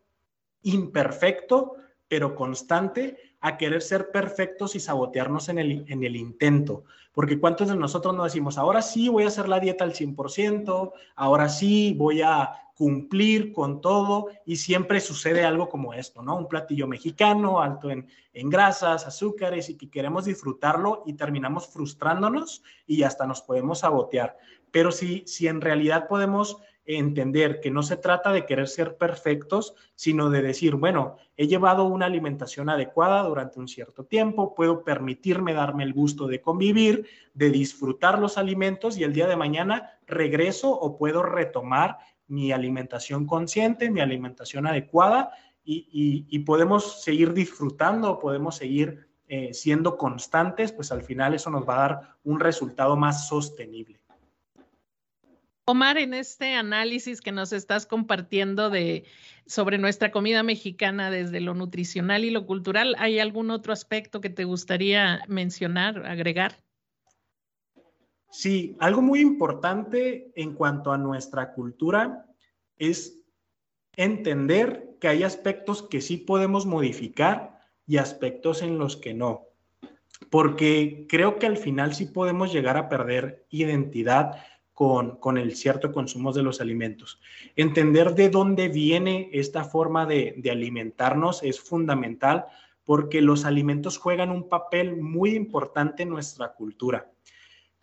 imperfecto, 0.62 1.76
pero 2.08 2.34
constante, 2.34 3.18
a 3.40 3.56
querer 3.56 3.82
ser 3.82 4.10
perfectos 4.10 4.76
y 4.76 4.80
sabotearnos 4.80 5.48
en 5.48 5.58
el, 5.58 5.84
en 5.88 6.04
el 6.04 6.16
intento. 6.16 6.84
Porque 7.12 7.40
cuántos 7.40 7.68
de 7.68 7.76
nosotros 7.76 8.14
no 8.14 8.24
decimos, 8.24 8.58
ahora 8.58 8.82
sí 8.82 9.08
voy 9.08 9.24
a 9.24 9.28
hacer 9.28 9.48
la 9.48 9.60
dieta 9.60 9.84
al 9.84 9.94
100%, 9.94 10.92
ahora 11.16 11.48
sí 11.48 11.94
voy 11.96 12.22
a 12.22 12.52
cumplir 12.80 13.52
con 13.52 13.82
todo 13.82 14.28
y 14.46 14.56
siempre 14.56 15.00
sucede 15.00 15.44
algo 15.44 15.68
como 15.68 15.92
esto, 15.92 16.22
¿no? 16.22 16.36
Un 16.36 16.48
platillo 16.48 16.86
mexicano 16.86 17.60
alto 17.60 17.90
en, 17.90 18.08
en 18.32 18.48
grasas, 18.48 19.06
azúcares 19.06 19.68
y 19.68 19.76
que 19.76 19.90
queremos 19.90 20.24
disfrutarlo 20.24 21.02
y 21.04 21.12
terminamos 21.12 21.66
frustrándonos 21.66 22.62
y 22.86 23.02
hasta 23.02 23.26
nos 23.26 23.42
podemos 23.42 23.80
sabotear. 23.80 24.38
Pero 24.70 24.92
si, 24.92 25.24
si 25.26 25.46
en 25.46 25.60
realidad 25.60 26.08
podemos 26.08 26.56
entender 26.84 27.60
que 27.60 27.70
no 27.70 27.82
se 27.82 27.96
trata 27.96 28.32
de 28.32 28.46
querer 28.46 28.68
ser 28.68 28.96
perfectos, 28.96 29.74
sino 29.94 30.30
de 30.30 30.42
decir, 30.42 30.74
bueno, 30.74 31.16
he 31.36 31.46
llevado 31.46 31.84
una 31.84 32.06
alimentación 32.06 32.68
adecuada 32.68 33.22
durante 33.22 33.60
un 33.60 33.68
cierto 33.68 34.04
tiempo, 34.04 34.54
puedo 34.54 34.82
permitirme 34.82 35.52
darme 35.52 35.84
el 35.84 35.92
gusto 35.92 36.26
de 36.26 36.40
convivir, 36.40 37.06
de 37.34 37.50
disfrutar 37.50 38.18
los 38.18 38.38
alimentos 38.38 38.96
y 38.98 39.04
el 39.04 39.12
día 39.12 39.26
de 39.26 39.36
mañana 39.36 39.98
regreso 40.06 40.70
o 40.70 40.96
puedo 40.96 41.22
retomar 41.22 41.98
mi 42.26 42.52
alimentación 42.52 43.26
consciente, 43.26 43.90
mi 43.90 44.00
alimentación 44.00 44.66
adecuada 44.66 45.32
y, 45.64 46.38
podemos 46.40 47.02
seguir 47.02 47.32
disfrutando, 47.32 48.18
podemos 48.18 48.56
seguir 48.56 49.08
eh, 49.28 49.54
siendo 49.54 49.96
constantes, 49.96 50.72
pues 50.72 50.90
al 50.90 51.02
final 51.02 51.34
eso 51.34 51.50
nos 51.50 51.68
va 51.68 51.74
a 51.74 51.88
dar 51.88 52.16
un 52.24 52.40
resultado 52.40 52.96
más 52.96 53.28
sostenible. 53.28 53.99
Omar, 55.70 55.98
en 55.98 56.14
este 56.14 56.54
análisis 56.54 57.20
que 57.20 57.30
nos 57.30 57.52
estás 57.52 57.86
compartiendo 57.86 58.70
de 58.70 59.04
sobre 59.46 59.78
nuestra 59.78 60.10
comida 60.10 60.42
mexicana 60.42 61.12
desde 61.12 61.40
lo 61.40 61.54
nutricional 61.54 62.24
y 62.24 62.30
lo 62.30 62.44
cultural, 62.44 62.96
¿hay 62.98 63.20
algún 63.20 63.52
otro 63.52 63.72
aspecto 63.72 64.20
que 64.20 64.30
te 64.30 64.42
gustaría 64.42 65.20
mencionar, 65.28 66.04
agregar? 66.06 66.60
Sí, 68.32 68.76
algo 68.80 69.00
muy 69.00 69.20
importante 69.20 70.32
en 70.34 70.54
cuanto 70.54 70.90
a 70.90 70.98
nuestra 70.98 71.52
cultura 71.52 72.26
es 72.76 73.22
entender 73.94 74.96
que 75.00 75.06
hay 75.06 75.22
aspectos 75.22 75.84
que 75.84 76.00
sí 76.00 76.16
podemos 76.16 76.66
modificar 76.66 77.60
y 77.86 77.98
aspectos 77.98 78.62
en 78.62 78.76
los 78.76 78.96
que 78.96 79.14
no. 79.14 79.46
Porque 80.30 81.06
creo 81.08 81.38
que 81.38 81.46
al 81.46 81.58
final 81.58 81.94
sí 81.94 82.06
podemos 82.06 82.52
llegar 82.52 82.76
a 82.76 82.88
perder 82.88 83.46
identidad 83.50 84.32
con, 84.80 85.36
el 85.36 85.56
cierto 85.56 85.92
consumo 85.92 86.32
de 86.32 86.42
los 86.42 86.62
alimentos. 86.62 87.20
Entender 87.54 88.14
de 88.14 88.30
dónde 88.30 88.68
viene 88.68 89.28
esta 89.30 89.62
forma 89.62 90.06
de, 90.06 90.40
alimentarnos 90.50 91.42
es 91.42 91.60
fundamental 91.60 92.46
porque 92.82 93.20
los 93.20 93.44
alimentos 93.44 93.98
juegan 93.98 94.30
un 94.30 94.48
papel 94.48 94.96
muy 94.96 95.34
importante 95.36 96.04
en 96.04 96.08
nuestra 96.08 96.54
cultura. 96.54 97.12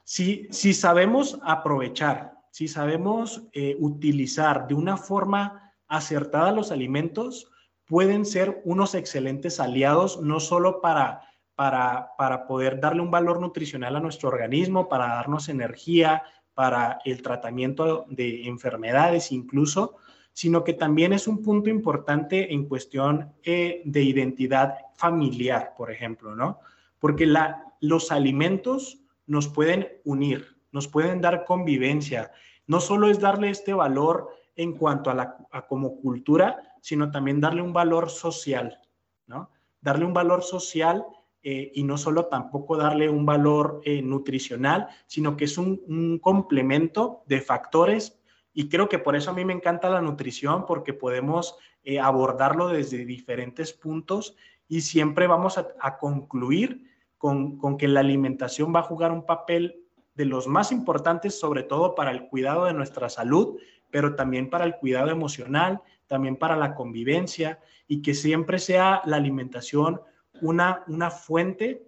Si, 0.04 0.48
si 0.50 0.74
sabemos 0.74 1.38
aprovechar, 1.44 2.34
si 2.50 2.68
sabemos 2.68 3.44
eh, 3.54 3.78
utilizar 3.80 4.68
de 4.68 4.74
una 4.74 4.98
forma 4.98 5.76
acertada 5.88 6.52
los 6.52 6.72
alimentos, 6.72 7.52
pueden 7.86 8.26
ser 8.26 8.60
unos 8.66 8.96
excelentes 8.96 9.60
aliados, 9.60 10.20
no 10.20 10.40
solo 10.40 10.82
para, 10.82 11.22
para, 11.54 12.10
para 12.18 12.48
poder 12.48 12.80
darle 12.80 13.04
un 13.04 13.12
valor 13.12 13.40
nutricional 13.40 13.96
a 13.96 14.00
nuestro 14.00 14.30
organismo, 14.30 14.90
para 14.90 15.08
darnos 15.08 15.48
energía, 15.48 16.24
para 16.58 16.98
el 17.06 17.22
tratamiento 17.22 18.08
de 18.10 18.48
enfermedades 18.48 19.32
incluso, 19.32 19.98
sino 20.34 20.64
que 20.64 20.74
también 20.74 21.14
es 21.14 21.28
un 21.28 21.44
punto 21.44 21.70
importante 21.70 22.52
en 22.52 22.68
cuestión 22.68 23.32
eh, 23.44 23.84
de 23.86 24.02
identidad 24.02 24.74
familiar, 24.96 25.76
por 25.78 25.92
ejemplo, 25.92 26.36
¿no? 26.36 26.60
Porque 26.98 27.32
los 27.80 28.12
alimentos 28.12 28.98
nos 29.28 29.48
pueden 29.50 29.88
unir, 30.04 30.58
nos 30.72 30.88
pueden 30.88 31.22
dar 31.22 31.46
convivencia. 31.46 32.32
No 32.66 32.80
solo 32.80 33.08
es 33.08 33.20
darle 33.20 33.52
este 33.52 33.76
valor 33.76 34.30
en 34.56 34.74
cuanto 34.74 35.12
a, 35.12 35.14
la, 35.14 35.38
a 35.52 35.68
como 35.68 35.98
cultura, 35.98 36.74
sino 36.82 37.12
también 37.12 37.40
darle 37.40 37.62
un 37.62 37.72
valor 37.72 38.10
social, 38.10 38.80
¿no? 39.28 39.52
Darle 39.80 40.06
un 40.06 40.14
valor 40.14 40.42
social 40.42 41.06
eh, 41.50 41.72
y 41.76 41.86
no 41.86 41.98
solo 41.98 42.26
tampoco 42.26 42.76
darle 42.76 43.08
un 43.08 43.26
valor 43.26 43.80
eh, 43.86 44.02
nutricional, 44.02 44.90
sino 45.06 45.38
que 45.38 45.46
es 45.46 45.58
un, 45.58 46.20
complemento 46.22 47.24
de 47.26 47.40
factores. 47.40 48.20
Y 48.54 48.68
creo 48.68 48.90
que 48.90 49.00
por 49.00 49.16
eso 49.16 49.32
a 49.32 49.34
mí 49.34 49.46
me 49.46 49.54
encanta 49.54 49.90
la 49.90 50.02
nutrición, 50.02 50.66
porque 50.66 50.92
podemos 50.92 51.56
eh, 51.86 52.02
abordarlo 52.02 52.68
desde 52.68 53.06
diferentes 53.06 53.72
puntos 53.72 54.36
y 54.68 54.82
siempre 54.82 55.26
vamos 55.26 55.58
a, 55.58 55.98
concluir 56.00 56.84
con, 57.18 57.58
con 57.58 57.78
que 57.78 57.88
la 57.88 58.02
alimentación 58.02 58.76
va 58.76 58.82
a 58.82 58.90
jugar 58.92 59.14
un 59.14 59.26
papel 59.26 59.86
de 60.16 60.26
los 60.26 60.48
más 60.48 60.74
importantes, 60.74 61.40
sobre 61.40 61.64
todo 61.64 61.96
para 61.96 62.12
el 62.12 62.28
cuidado 62.28 62.66
de 62.66 62.74
nuestra 62.74 63.08
salud, 63.08 63.58
pero 63.90 64.16
también 64.16 64.50
para 64.50 64.66
el 64.66 64.76
cuidado 64.76 65.12
emocional, 65.12 65.80
también 66.08 66.36
para 66.36 66.58
la 66.58 66.76
convivencia 66.76 67.62
y 67.88 68.02
que 68.02 68.14
siempre 68.14 68.60
sea 68.60 69.02
la 69.06 69.16
alimentación 69.16 70.02
una, 70.42 70.84
una 70.88 71.12
fuente 71.12 71.88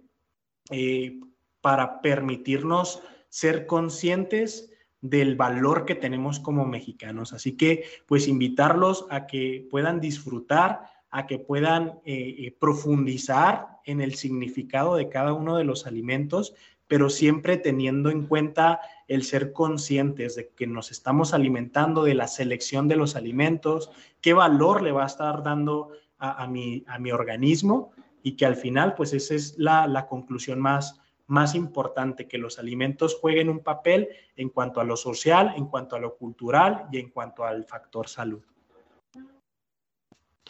eh, 0.70 1.18
para 1.60 2.00
permitirnos 2.00 3.02
ser 3.28 3.66
conscientes 3.66 4.70
del 5.00 5.36
valor 5.36 5.84
que 5.84 5.94
tenemos 5.94 6.40
como 6.40 6.66
mexicanos. 6.66 7.32
Así 7.32 7.56
que, 7.56 7.84
pues, 8.06 8.28
invitarlos 8.28 9.06
a 9.10 9.26
que 9.26 9.66
puedan 9.70 10.00
disfrutar, 10.00 10.82
a 11.10 11.26
que 11.26 11.38
puedan 11.38 12.00
eh, 12.04 12.36
eh, 12.38 12.56
profundizar 12.58 13.80
en 13.84 14.00
el 14.00 14.14
significado 14.14 14.96
de 14.96 15.08
cada 15.08 15.32
uno 15.32 15.56
de 15.56 15.64
los 15.64 15.86
alimentos, 15.86 16.54
pero 16.86 17.08
siempre 17.08 17.56
teniendo 17.56 18.10
en 18.10 18.26
cuenta 18.26 18.80
el 19.08 19.22
ser 19.22 19.52
conscientes 19.52 20.36
de 20.36 20.48
que 20.48 20.66
nos 20.66 20.90
estamos 20.90 21.32
alimentando, 21.32 22.04
de 22.04 22.14
la 22.14 22.26
selección 22.26 22.88
de 22.88 22.96
los 22.96 23.16
alimentos, 23.16 23.90
qué 24.20 24.34
valor 24.34 24.82
le 24.82 24.92
va 24.92 25.04
a 25.04 25.06
estar 25.06 25.42
dando 25.42 25.92
a, 26.18 26.46
mi, 26.46 26.84
a 26.86 26.98
mi 26.98 27.12
organismo 27.12 27.92
y 28.22 28.36
que 28.36 28.46
al 28.46 28.56
final, 28.56 28.94
pues 28.94 29.12
esa 29.12 29.34
es 29.34 29.58
la, 29.58 29.86
la 29.86 30.06
conclusión 30.06 30.60
más, 30.60 31.00
más 31.26 31.54
importante, 31.54 32.26
que 32.26 32.38
los 32.38 32.58
alimentos 32.58 33.16
jueguen 33.20 33.48
un 33.48 33.60
papel 33.60 34.08
en 34.36 34.48
cuanto 34.48 34.80
a 34.80 34.84
lo 34.84 34.96
social, 34.96 35.52
en 35.56 35.66
cuanto 35.66 35.96
a 35.96 36.00
lo 36.00 36.16
cultural 36.16 36.86
y 36.90 36.98
en 36.98 37.10
cuanto 37.10 37.44
al 37.44 37.64
factor 37.64 38.08
salud. 38.08 38.42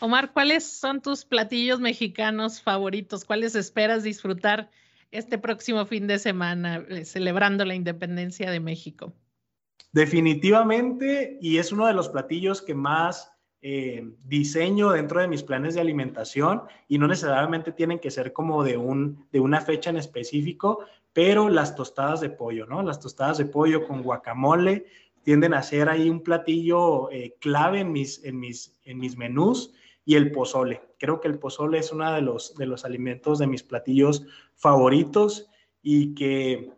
Omar, 0.00 0.32
¿cuáles 0.32 0.64
son 0.64 1.02
tus 1.02 1.26
platillos 1.26 1.78
mexicanos 1.78 2.62
favoritos? 2.62 3.24
¿Cuáles 3.26 3.54
esperas 3.54 4.02
disfrutar 4.02 4.70
este 5.10 5.36
próximo 5.36 5.84
fin 5.84 6.06
de 6.06 6.18
semana 6.18 6.84
eh, 6.88 7.04
celebrando 7.04 7.66
la 7.66 7.74
independencia 7.74 8.50
de 8.50 8.60
México? 8.60 9.12
Definitivamente, 9.92 11.36
y 11.42 11.58
es 11.58 11.72
uno 11.72 11.86
de 11.86 11.92
los 11.92 12.08
platillos 12.08 12.62
que 12.62 12.74
más 12.74 13.29
eh, 13.62 14.08
diseño 14.24 14.90
dentro 14.90 15.20
de 15.20 15.28
mis 15.28 15.42
planes 15.42 15.74
de 15.74 15.82
alimentación 15.82 16.62
y 16.88 16.98
no 16.98 17.06
necesariamente 17.06 17.72
tienen 17.72 17.98
que 17.98 18.10
ser 18.10 18.32
como 18.32 18.64
de, 18.64 18.76
un, 18.76 19.26
de 19.32 19.40
una 19.40 19.60
fecha 19.60 19.90
en 19.90 19.98
específico, 19.98 20.84
pero 21.12 21.48
las 21.48 21.74
tostadas 21.74 22.20
de 22.20 22.30
pollo, 22.30 22.66
¿no? 22.66 22.82
Las 22.82 23.00
tostadas 23.00 23.38
de 23.38 23.44
pollo 23.44 23.86
con 23.86 24.02
guacamole 24.02 24.86
tienden 25.22 25.54
a 25.54 25.62
ser 25.62 25.88
ahí 25.88 26.08
un 26.08 26.22
platillo 26.22 27.10
eh, 27.10 27.36
clave 27.40 27.80
en 27.80 27.92
mis, 27.92 28.24
en, 28.24 28.40
mis, 28.40 28.78
en 28.84 28.98
mis 28.98 29.16
menús 29.16 29.74
y 30.04 30.14
el 30.14 30.32
pozole. 30.32 30.80
Creo 30.98 31.20
que 31.20 31.28
el 31.28 31.38
pozole 31.38 31.78
es 31.78 31.92
uno 31.92 32.12
de 32.12 32.22
los, 32.22 32.54
de 32.54 32.66
los 32.66 32.84
alimentos 32.84 33.38
de 33.38 33.46
mis 33.46 33.62
platillos 33.62 34.26
favoritos 34.54 35.50
y 35.82 36.14
que 36.14 36.72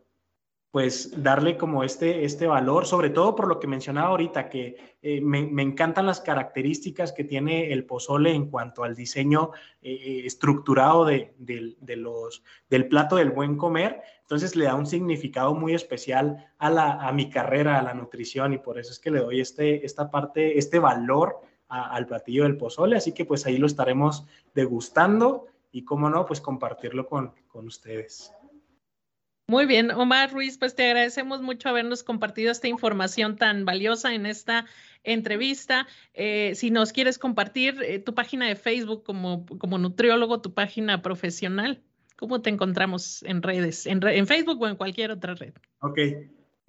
pues 0.73 1.23
darle 1.23 1.59
como 1.59 1.85
este, 1.85 2.25
este 2.25 2.47
valor, 2.47 2.87
sobre 2.87 3.11
todo 3.11 3.37
por 3.37 3.47
lo 3.47 3.61
que 3.61 3.67
mencionaba 3.67 4.09
ahorita, 4.09 4.49
que 4.49 4.97
eh, 5.03 5.21
me, 5.21 5.43
me, 5.43 5.61
encantan 5.61 6.07
las 6.07 6.23
características 6.23 7.13
que 7.13 7.25
tiene 7.25 7.75
el 7.75 7.85
pozole 7.85 8.33
en 8.33 8.49
cuanto 8.49 8.83
al 8.83 8.97
diseño 8.97 9.51
eh, 9.83 9.93
eh, 9.93 10.23
estructurado 10.25 11.05
de, 11.05 11.35
de, 11.37 11.97
los, 11.97 12.43
del 12.71 12.89
plato 12.89 13.17
del 13.17 13.33
buen 13.33 13.59
comer. 13.59 14.01
Entonces 14.23 14.57
le 14.57 14.65
da 14.65 14.75
un 14.75 14.87
significado 14.87 15.55
muy 15.55 15.75
especial 15.75 16.51
a, 16.57 16.71
la, 16.71 17.07
a 17.07 17.13
mi 17.13 17.29
carrera, 17.29 17.79
a 17.79 17.83
la 17.83 17.93
nutrición, 17.93 18.55
y 18.55 18.59
por 18.59 18.79
eso 18.79 18.93
es 18.93 18.99
que 18.99 19.11
le 19.11 19.21
doy 19.21 19.43
este, 19.43 19.85
esta 19.85 20.11
parte, 20.11 20.57
este 20.57 20.79
valor 20.79 21.41
al 21.69 22.07
platillo 22.07 22.45
del 22.45 22.57
pozole. 22.57 22.97
Así 22.97 23.13
que 23.13 23.27
pues 23.27 23.45
ahí 23.45 23.59
lo 23.59 23.67
estaremos 23.67 24.27
degustando 24.55 25.49
y, 25.71 25.85
cómo 25.85 26.09
no, 26.09 26.25
pues 26.25 26.41
compartirlo 26.41 27.07
con, 27.07 27.35
con 27.49 27.67
ustedes. 27.67 28.33
Muy 29.47 29.67
bien, 29.67 29.91
Omar 29.91 30.33
Ruiz, 30.33 30.57
pues 30.57 30.75
te 30.75 30.87
agradecemos 30.87 31.43
mucho 31.43 31.69
habernos 31.69 32.03
compartido 32.03 32.53
esta 32.53 32.69
información 32.69 33.37
tan 33.37 33.65
valiosa 33.65 34.15
en 34.15 34.25
esta 34.25 34.67
entrevista. 35.03 35.87
Eh, 36.15 36.53
si 36.55 36.71
nos 36.71 36.93
quieres 36.93 37.19
compartir 37.19 37.83
eh, 37.83 37.99
tu 37.99 38.15
página 38.15 38.47
de 38.47 38.57
Facebook 38.57 39.03
como, 39.03 39.45
como 39.59 39.79
nutriólogo, 39.79 40.41
tu 40.41 40.55
página 40.55 41.03
profesional, 41.03 41.83
¿cómo 42.17 42.41
te 42.41 42.51
encontramos 42.51 43.23
en 43.25 43.43
redes, 43.43 43.87
en, 43.87 44.07
en 44.07 44.27
Facebook 44.27 44.63
o 44.63 44.69
en 44.69 44.77
cualquier 44.77 45.11
otra 45.11 45.35
red? 45.35 45.55
Ok, 45.81 45.99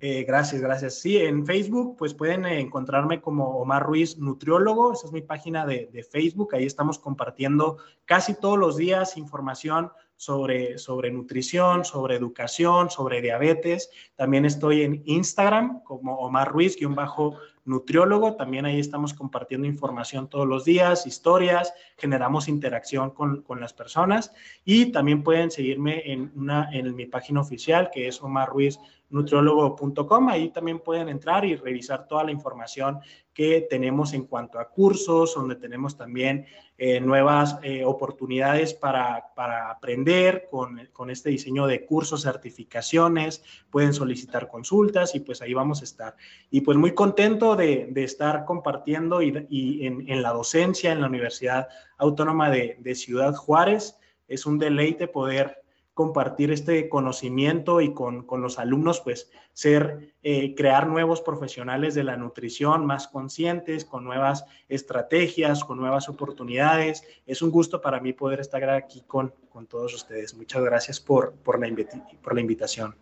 eh, 0.06 0.26
gracias, 0.26 0.62
gracias. 0.62 0.96
Sí, 0.96 1.16
en 1.16 1.46
Facebook, 1.46 1.96
pues 1.98 2.14
pueden 2.14 2.46
encontrarme 2.46 3.22
como 3.22 3.58
Omar 3.58 3.84
Ruiz 3.84 4.18
Nutriólogo, 4.18 4.92
esa 4.92 5.08
es 5.08 5.14
mi 5.14 5.22
página 5.22 5.66
de, 5.66 5.90
de 5.94 6.04
Facebook, 6.04 6.54
ahí 6.54 6.66
estamos 6.66 7.00
compartiendo 7.00 7.78
casi 8.04 8.34
todos 8.34 8.60
los 8.60 8.76
días 8.76 9.16
información 9.16 9.92
sobre, 10.16 10.78
sobre 10.78 11.12
nutrición, 11.12 11.84
sobre 11.84 12.16
educación, 12.16 12.90
sobre 12.90 13.22
diabetes. 13.22 13.90
También 14.16 14.46
estoy 14.46 14.84
en 14.84 15.02
Instagram 15.06 15.84
como 15.84 16.18
Omar 16.20 16.52
Ruiz-nutriólogo. 16.52 18.36
También 18.36 18.66
ahí 18.66 18.80
estamos 18.80 19.14
compartiendo 19.14 19.68
información 19.68 20.30
todos 20.30 20.48
los 20.48 20.64
días, 20.64 21.06
historias, 21.08 21.74
generamos 21.98 22.48
interacción 22.48 23.12
con, 23.12 23.42
con 23.42 23.60
las 23.60 23.74
personas. 23.74 24.34
Y 24.64 24.92
también 24.94 25.24
pueden 25.24 25.52
seguirme 25.52 26.10
en, 26.12 26.32
una, 26.36 26.70
en 26.72 26.96
mi 26.96 27.06
página 27.06 27.42
oficial 27.42 27.90
que 27.92 28.08
es 28.08 28.22
Omar 28.22 28.50
Ruiz 28.50 28.80
nutriólogo.com. 29.10 30.30
Ahí 30.30 30.50
también 30.50 30.80
pueden 30.80 31.10
entrar 31.10 31.46
y 31.46 31.56
revisar 31.56 32.08
toda 32.08 32.24
la 32.24 32.32
información 32.32 33.00
que 33.34 33.62
tenemos 33.70 34.14
en 34.14 34.26
cuanto 34.26 34.60
a 34.60 34.70
cursos, 34.70 35.34
donde 35.36 35.56
tenemos 35.56 35.98
también 35.98 36.46
eh, 36.78 37.00
nuevas 37.00 37.58
eh, 37.64 37.84
oportunidades 37.84 38.74
para, 38.74 39.32
para 39.36 39.72
aprender 39.72 40.48
con, 40.50 40.90
con, 40.92 41.10
este 41.10 41.30
diseño 41.30 41.66
de 41.66 41.86
cursos, 41.86 42.24
certificaciones, 42.24 43.44
pueden 43.70 43.94
solicitar 43.94 44.48
consultas 44.48 45.16
y 45.16 45.20
pues 45.20 45.42
ahí 45.42 45.54
vamos 45.54 45.82
a 45.82 45.84
estar. 45.84 46.16
Y 46.52 46.62
pues 46.62 46.78
muy 46.78 46.94
contento 46.94 47.56
de, 47.56 47.88
de 47.92 48.04
estar 48.04 48.46
compartiendo 48.46 49.22
y, 49.22 49.48
y 49.50 49.86
en, 49.88 50.10
en, 50.10 50.22
la 50.22 50.32
docencia 50.32 50.92
en 50.92 51.02
la 51.02 51.08
Universidad 51.08 51.68
Autónoma 51.98 52.50
de, 52.50 52.78
de 52.80 52.96
Ciudad 52.96 53.34
Juárez. 53.34 53.98
Es 54.28 54.46
un 54.46 54.58
deleite 54.60 55.08
poder 55.08 55.63
compartir 55.94 56.52
este 56.52 56.90
conocimiento 56.90 57.82
y 57.82 57.94
con, 57.94 58.24
con 58.24 58.42
los 58.42 58.58
alumnos, 58.58 59.02
pues 59.02 59.30
ser, 59.54 60.14
eh, 60.24 60.56
crear 60.56 60.88
nuevos 60.88 61.22
profesionales 61.22 61.94
de 61.94 62.04
la 62.04 62.18
nutrición 62.18 62.86
más 62.86 63.08
conscientes, 63.08 63.86
con 63.86 64.04
nuevas 64.04 64.46
estrategias, 64.70 65.64
con 65.64 65.78
nuevas 65.78 66.10
oportunidades. 66.10 67.04
Es 67.26 67.42
un 67.42 67.52
gusto 67.52 67.80
para 67.82 68.00
mí 68.00 68.14
poder 68.14 68.40
estar 68.40 68.68
aquí 68.70 69.04
con, 69.06 69.34
con 69.50 69.68
todos 69.68 69.94
ustedes. 69.94 70.34
Muchas 70.34 70.64
gracias 70.64 71.00
por, 71.00 71.34
por, 71.34 71.60
la, 71.60 71.68
por 72.22 72.34
la 72.34 72.42
invitación. 72.42 72.96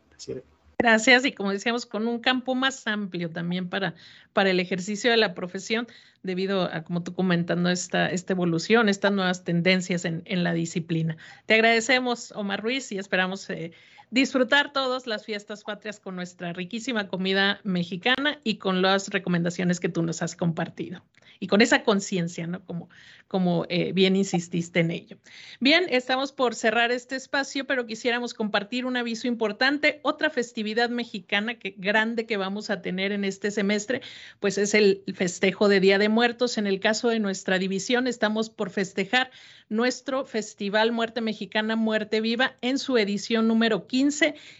Gracias 0.82 1.26
y 1.26 1.32
como 1.32 1.52
decíamos, 1.52 1.86
con 1.86 2.08
un 2.08 2.20
campo 2.20 2.56
más 2.56 2.88
amplio 2.88 3.30
también 3.30 3.70
para, 3.70 3.94
para 4.34 4.50
el 4.50 4.60
ejercicio 4.60 5.12
de 5.12 5.17
la 5.17 5.36
profesión, 5.36 5.88
debido 6.24 6.63
a, 6.63 6.84
como 6.84 7.04
tú 7.04 7.13
comentando, 7.13 7.70
esta, 7.70 8.08
esta 8.10 8.34
evolución, 8.34 8.89
estas 8.89 9.12
nuevas 9.12 9.44
tendencias 9.44 10.06
en, 10.06 10.24
en 10.26 10.44
la 10.44 10.54
disciplina. 10.54 11.17
Te 11.46 11.54
agradecemos, 11.54 12.32
Omar 12.32 12.63
Ruiz, 12.63 12.91
y 12.91 12.98
esperamos 12.98 13.48
eh, 13.52 13.74
disfrutar 14.12 14.74
todas 14.74 15.08
las 15.08 15.26
fiestas 15.26 15.63
patrias 15.63 16.00
con 16.00 16.15
nuestra 16.15 16.52
riquísima 16.54 17.08
comida 17.08 17.62
mexicana 17.63 18.39
y 18.43 18.58
con 18.58 18.82
las 18.82 19.08
recomendaciones 19.08 19.80
que 19.80 19.89
tú 19.89 20.04
nos 20.04 20.21
has 20.21 20.36
compartido. 20.36 21.02
Y 21.39 21.47
con 21.47 21.62
esa 21.62 21.84
conciencia, 21.84 22.45
¿no? 22.45 22.63
Como, 22.65 22.89
como 23.28 23.65
eh, 23.67 23.93
bien 23.93 24.15
insististe 24.15 24.82
en 24.82 24.91
ello. 24.91 25.17
Bien, 25.60 25.86
estamos 25.89 26.32
por 26.32 26.54
cerrar 26.54 26.91
este 26.91 27.15
espacio, 27.15 27.65
pero 27.65 27.88
quisiéramos 27.88 28.36
compartir 28.36 28.86
un 28.86 28.95
aviso 28.95 29.28
importante. 29.28 30.02
Otra 30.04 30.30
festividad 30.30 30.91
mexicana 30.91 31.56
que, 31.56 31.74
grande 31.78 32.28
que 32.28 32.38
vamos 32.38 32.69
a 32.69 32.84
tener 32.84 33.12
en 33.12 33.24
este 33.24 33.50
semestre, 33.50 34.02
pues 34.39 34.60
es 34.60 34.76
el 34.76 35.04
festejo 35.15 35.67
de 35.67 35.80
Día 35.80 35.97
de 35.97 36.10
Muertos. 36.10 36.60
En 36.60 36.67
el 36.67 36.80
caso 36.80 37.10
de 37.10 37.19
nuestra 37.19 37.58
división, 37.58 38.06
estamos 38.06 38.52
por 38.52 38.69
festejar 38.69 39.32
nuestro 39.67 40.26
Festival 40.26 40.91
Muerte 40.91 41.21
Mexicana, 41.21 41.76
Muerte 41.76 42.21
Viva, 42.21 42.58
en 42.62 42.78
su 42.78 42.97
edición 42.97 43.47
número 43.47 43.88
15. 43.88 44.01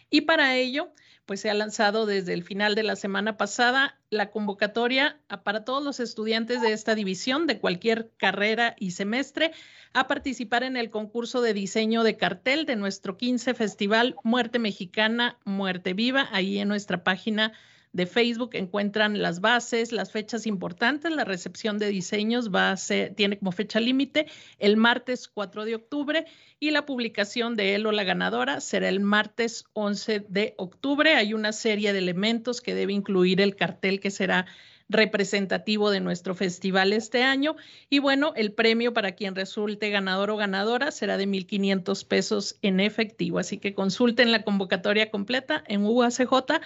Y 0.10 0.22
para 0.22 0.56
ello, 0.56 0.92
pues 1.26 1.42
se 1.42 1.50
ha 1.50 1.54
lanzado 1.54 2.06
desde 2.06 2.34
el 2.34 2.44
final 2.44 2.76
de 2.76 2.84
la 2.84 2.96
semana 2.96 3.38
pasada 3.38 3.98
la 4.10 4.32
convocatoria 4.32 5.20
para 5.44 5.64
todos 5.64 5.84
los 5.84 6.00
estudiantes 6.00 6.62
de 6.62 6.74
esta 6.74 6.96
división 6.96 7.48
de 7.48 7.60
cualquier 7.60 8.12
carrera 8.18 8.76
y 8.78 8.92
semestre 8.92 9.52
a 9.94 10.08
participar 10.08 10.64
en 10.64 10.78
el 10.78 10.90
concurso 10.90 11.42
de 11.42 11.54
diseño 11.54 12.04
de 12.04 12.18
cartel 12.18 12.66
de 12.66 12.76
nuestro 12.76 13.18
15 13.18 13.54
Festival 13.54 14.16
Muerte 14.24 14.60
Mexicana, 14.60 15.38
Muerte 15.46 15.94
Viva, 15.94 16.28
ahí 16.32 16.60
en 16.60 16.68
nuestra 16.68 17.04
página 17.04 17.54
de 17.94 18.06
Facebook 18.06 18.52
encuentran 18.54 19.22
las 19.22 19.42
bases, 19.42 19.92
las 19.92 20.12
fechas 20.12 20.48
importantes. 20.48 21.12
La 21.12 21.26
recepción 21.26 21.78
de 21.78 21.88
diseños 21.88 22.54
va 22.54 22.72
a 22.72 22.78
ser, 22.78 23.14
tiene 23.16 23.38
como 23.38 23.52
fecha 23.52 23.80
límite 23.80 24.28
el 24.60 24.78
martes 24.78 25.28
4 25.28 25.66
de 25.66 25.76
octubre 25.76 26.26
y 26.60 26.72
la 26.72 26.86
publicación 26.86 27.56
de 27.56 27.76
él 27.76 27.86
o 27.86 27.92
la 27.92 28.04
ganadora 28.04 28.62
será 28.62 28.88
el 28.90 29.00
martes 29.00 29.66
11 29.74 30.26
de 30.30 30.54
octubre. 30.58 31.16
Hay 31.16 31.34
una 31.34 31.52
serie 31.52 31.92
de 31.94 32.00
elementos 32.00 32.62
que 32.62 32.76
debe 32.76 32.94
incluir 32.94 33.42
el 33.42 33.56
cartel 33.56 34.00
que 34.00 34.12
será 34.12 34.46
representativo 34.92 35.90
de 35.90 36.02
nuestro 36.02 36.36
festival 36.36 36.94
este 36.94 37.24
año. 37.24 37.56
Y 37.90 38.00
bueno, 38.00 38.34
el 38.36 38.52
premio 38.52 38.94
para 38.94 39.14
quien 39.14 39.36
resulte 39.36 39.90
ganador 39.90 40.30
o 40.30 40.38
ganadora 40.38 40.92
será 40.92 41.18
de 41.18 41.28
1.500 41.28 42.06
pesos 42.06 42.58
en 42.62 42.80
efectivo. 42.80 43.40
Así 43.40 43.58
que 43.58 43.74
consulten 43.74 44.32
la 44.32 44.44
convocatoria 44.44 45.10
completa 45.10 45.64
en 45.68 45.86
UACJ 45.86 46.62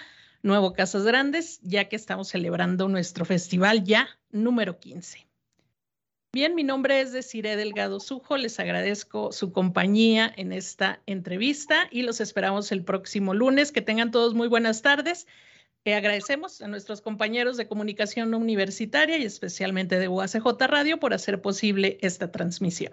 Nuevo 0.46 0.74
Casas 0.74 1.02
Grandes, 1.04 1.58
ya 1.62 1.88
que 1.88 1.96
estamos 1.96 2.28
celebrando 2.28 2.88
nuestro 2.88 3.24
festival 3.24 3.82
ya 3.82 4.08
número 4.30 4.78
15. 4.78 5.26
Bien, 6.32 6.54
mi 6.54 6.62
nombre 6.62 7.00
es 7.00 7.12
Desiree 7.12 7.56
Delgado 7.56 7.98
Sujo. 7.98 8.36
Les 8.36 8.60
agradezco 8.60 9.32
su 9.32 9.50
compañía 9.50 10.32
en 10.36 10.52
esta 10.52 11.02
entrevista 11.06 11.88
y 11.90 12.02
los 12.02 12.20
esperamos 12.20 12.70
el 12.70 12.84
próximo 12.84 13.34
lunes. 13.34 13.72
Que 13.72 13.82
tengan 13.82 14.12
todos 14.12 14.34
muy 14.34 14.46
buenas 14.46 14.82
tardes. 14.82 15.26
Agradecemos 15.84 16.62
a 16.62 16.68
nuestros 16.68 17.00
compañeros 17.00 17.56
de 17.56 17.66
comunicación 17.66 18.32
universitaria 18.32 19.18
y 19.18 19.24
especialmente 19.24 19.98
de 19.98 20.06
UACJ 20.06 20.46
Radio 20.68 21.00
por 21.00 21.12
hacer 21.12 21.40
posible 21.42 21.98
esta 22.02 22.30
transmisión. 22.30 22.92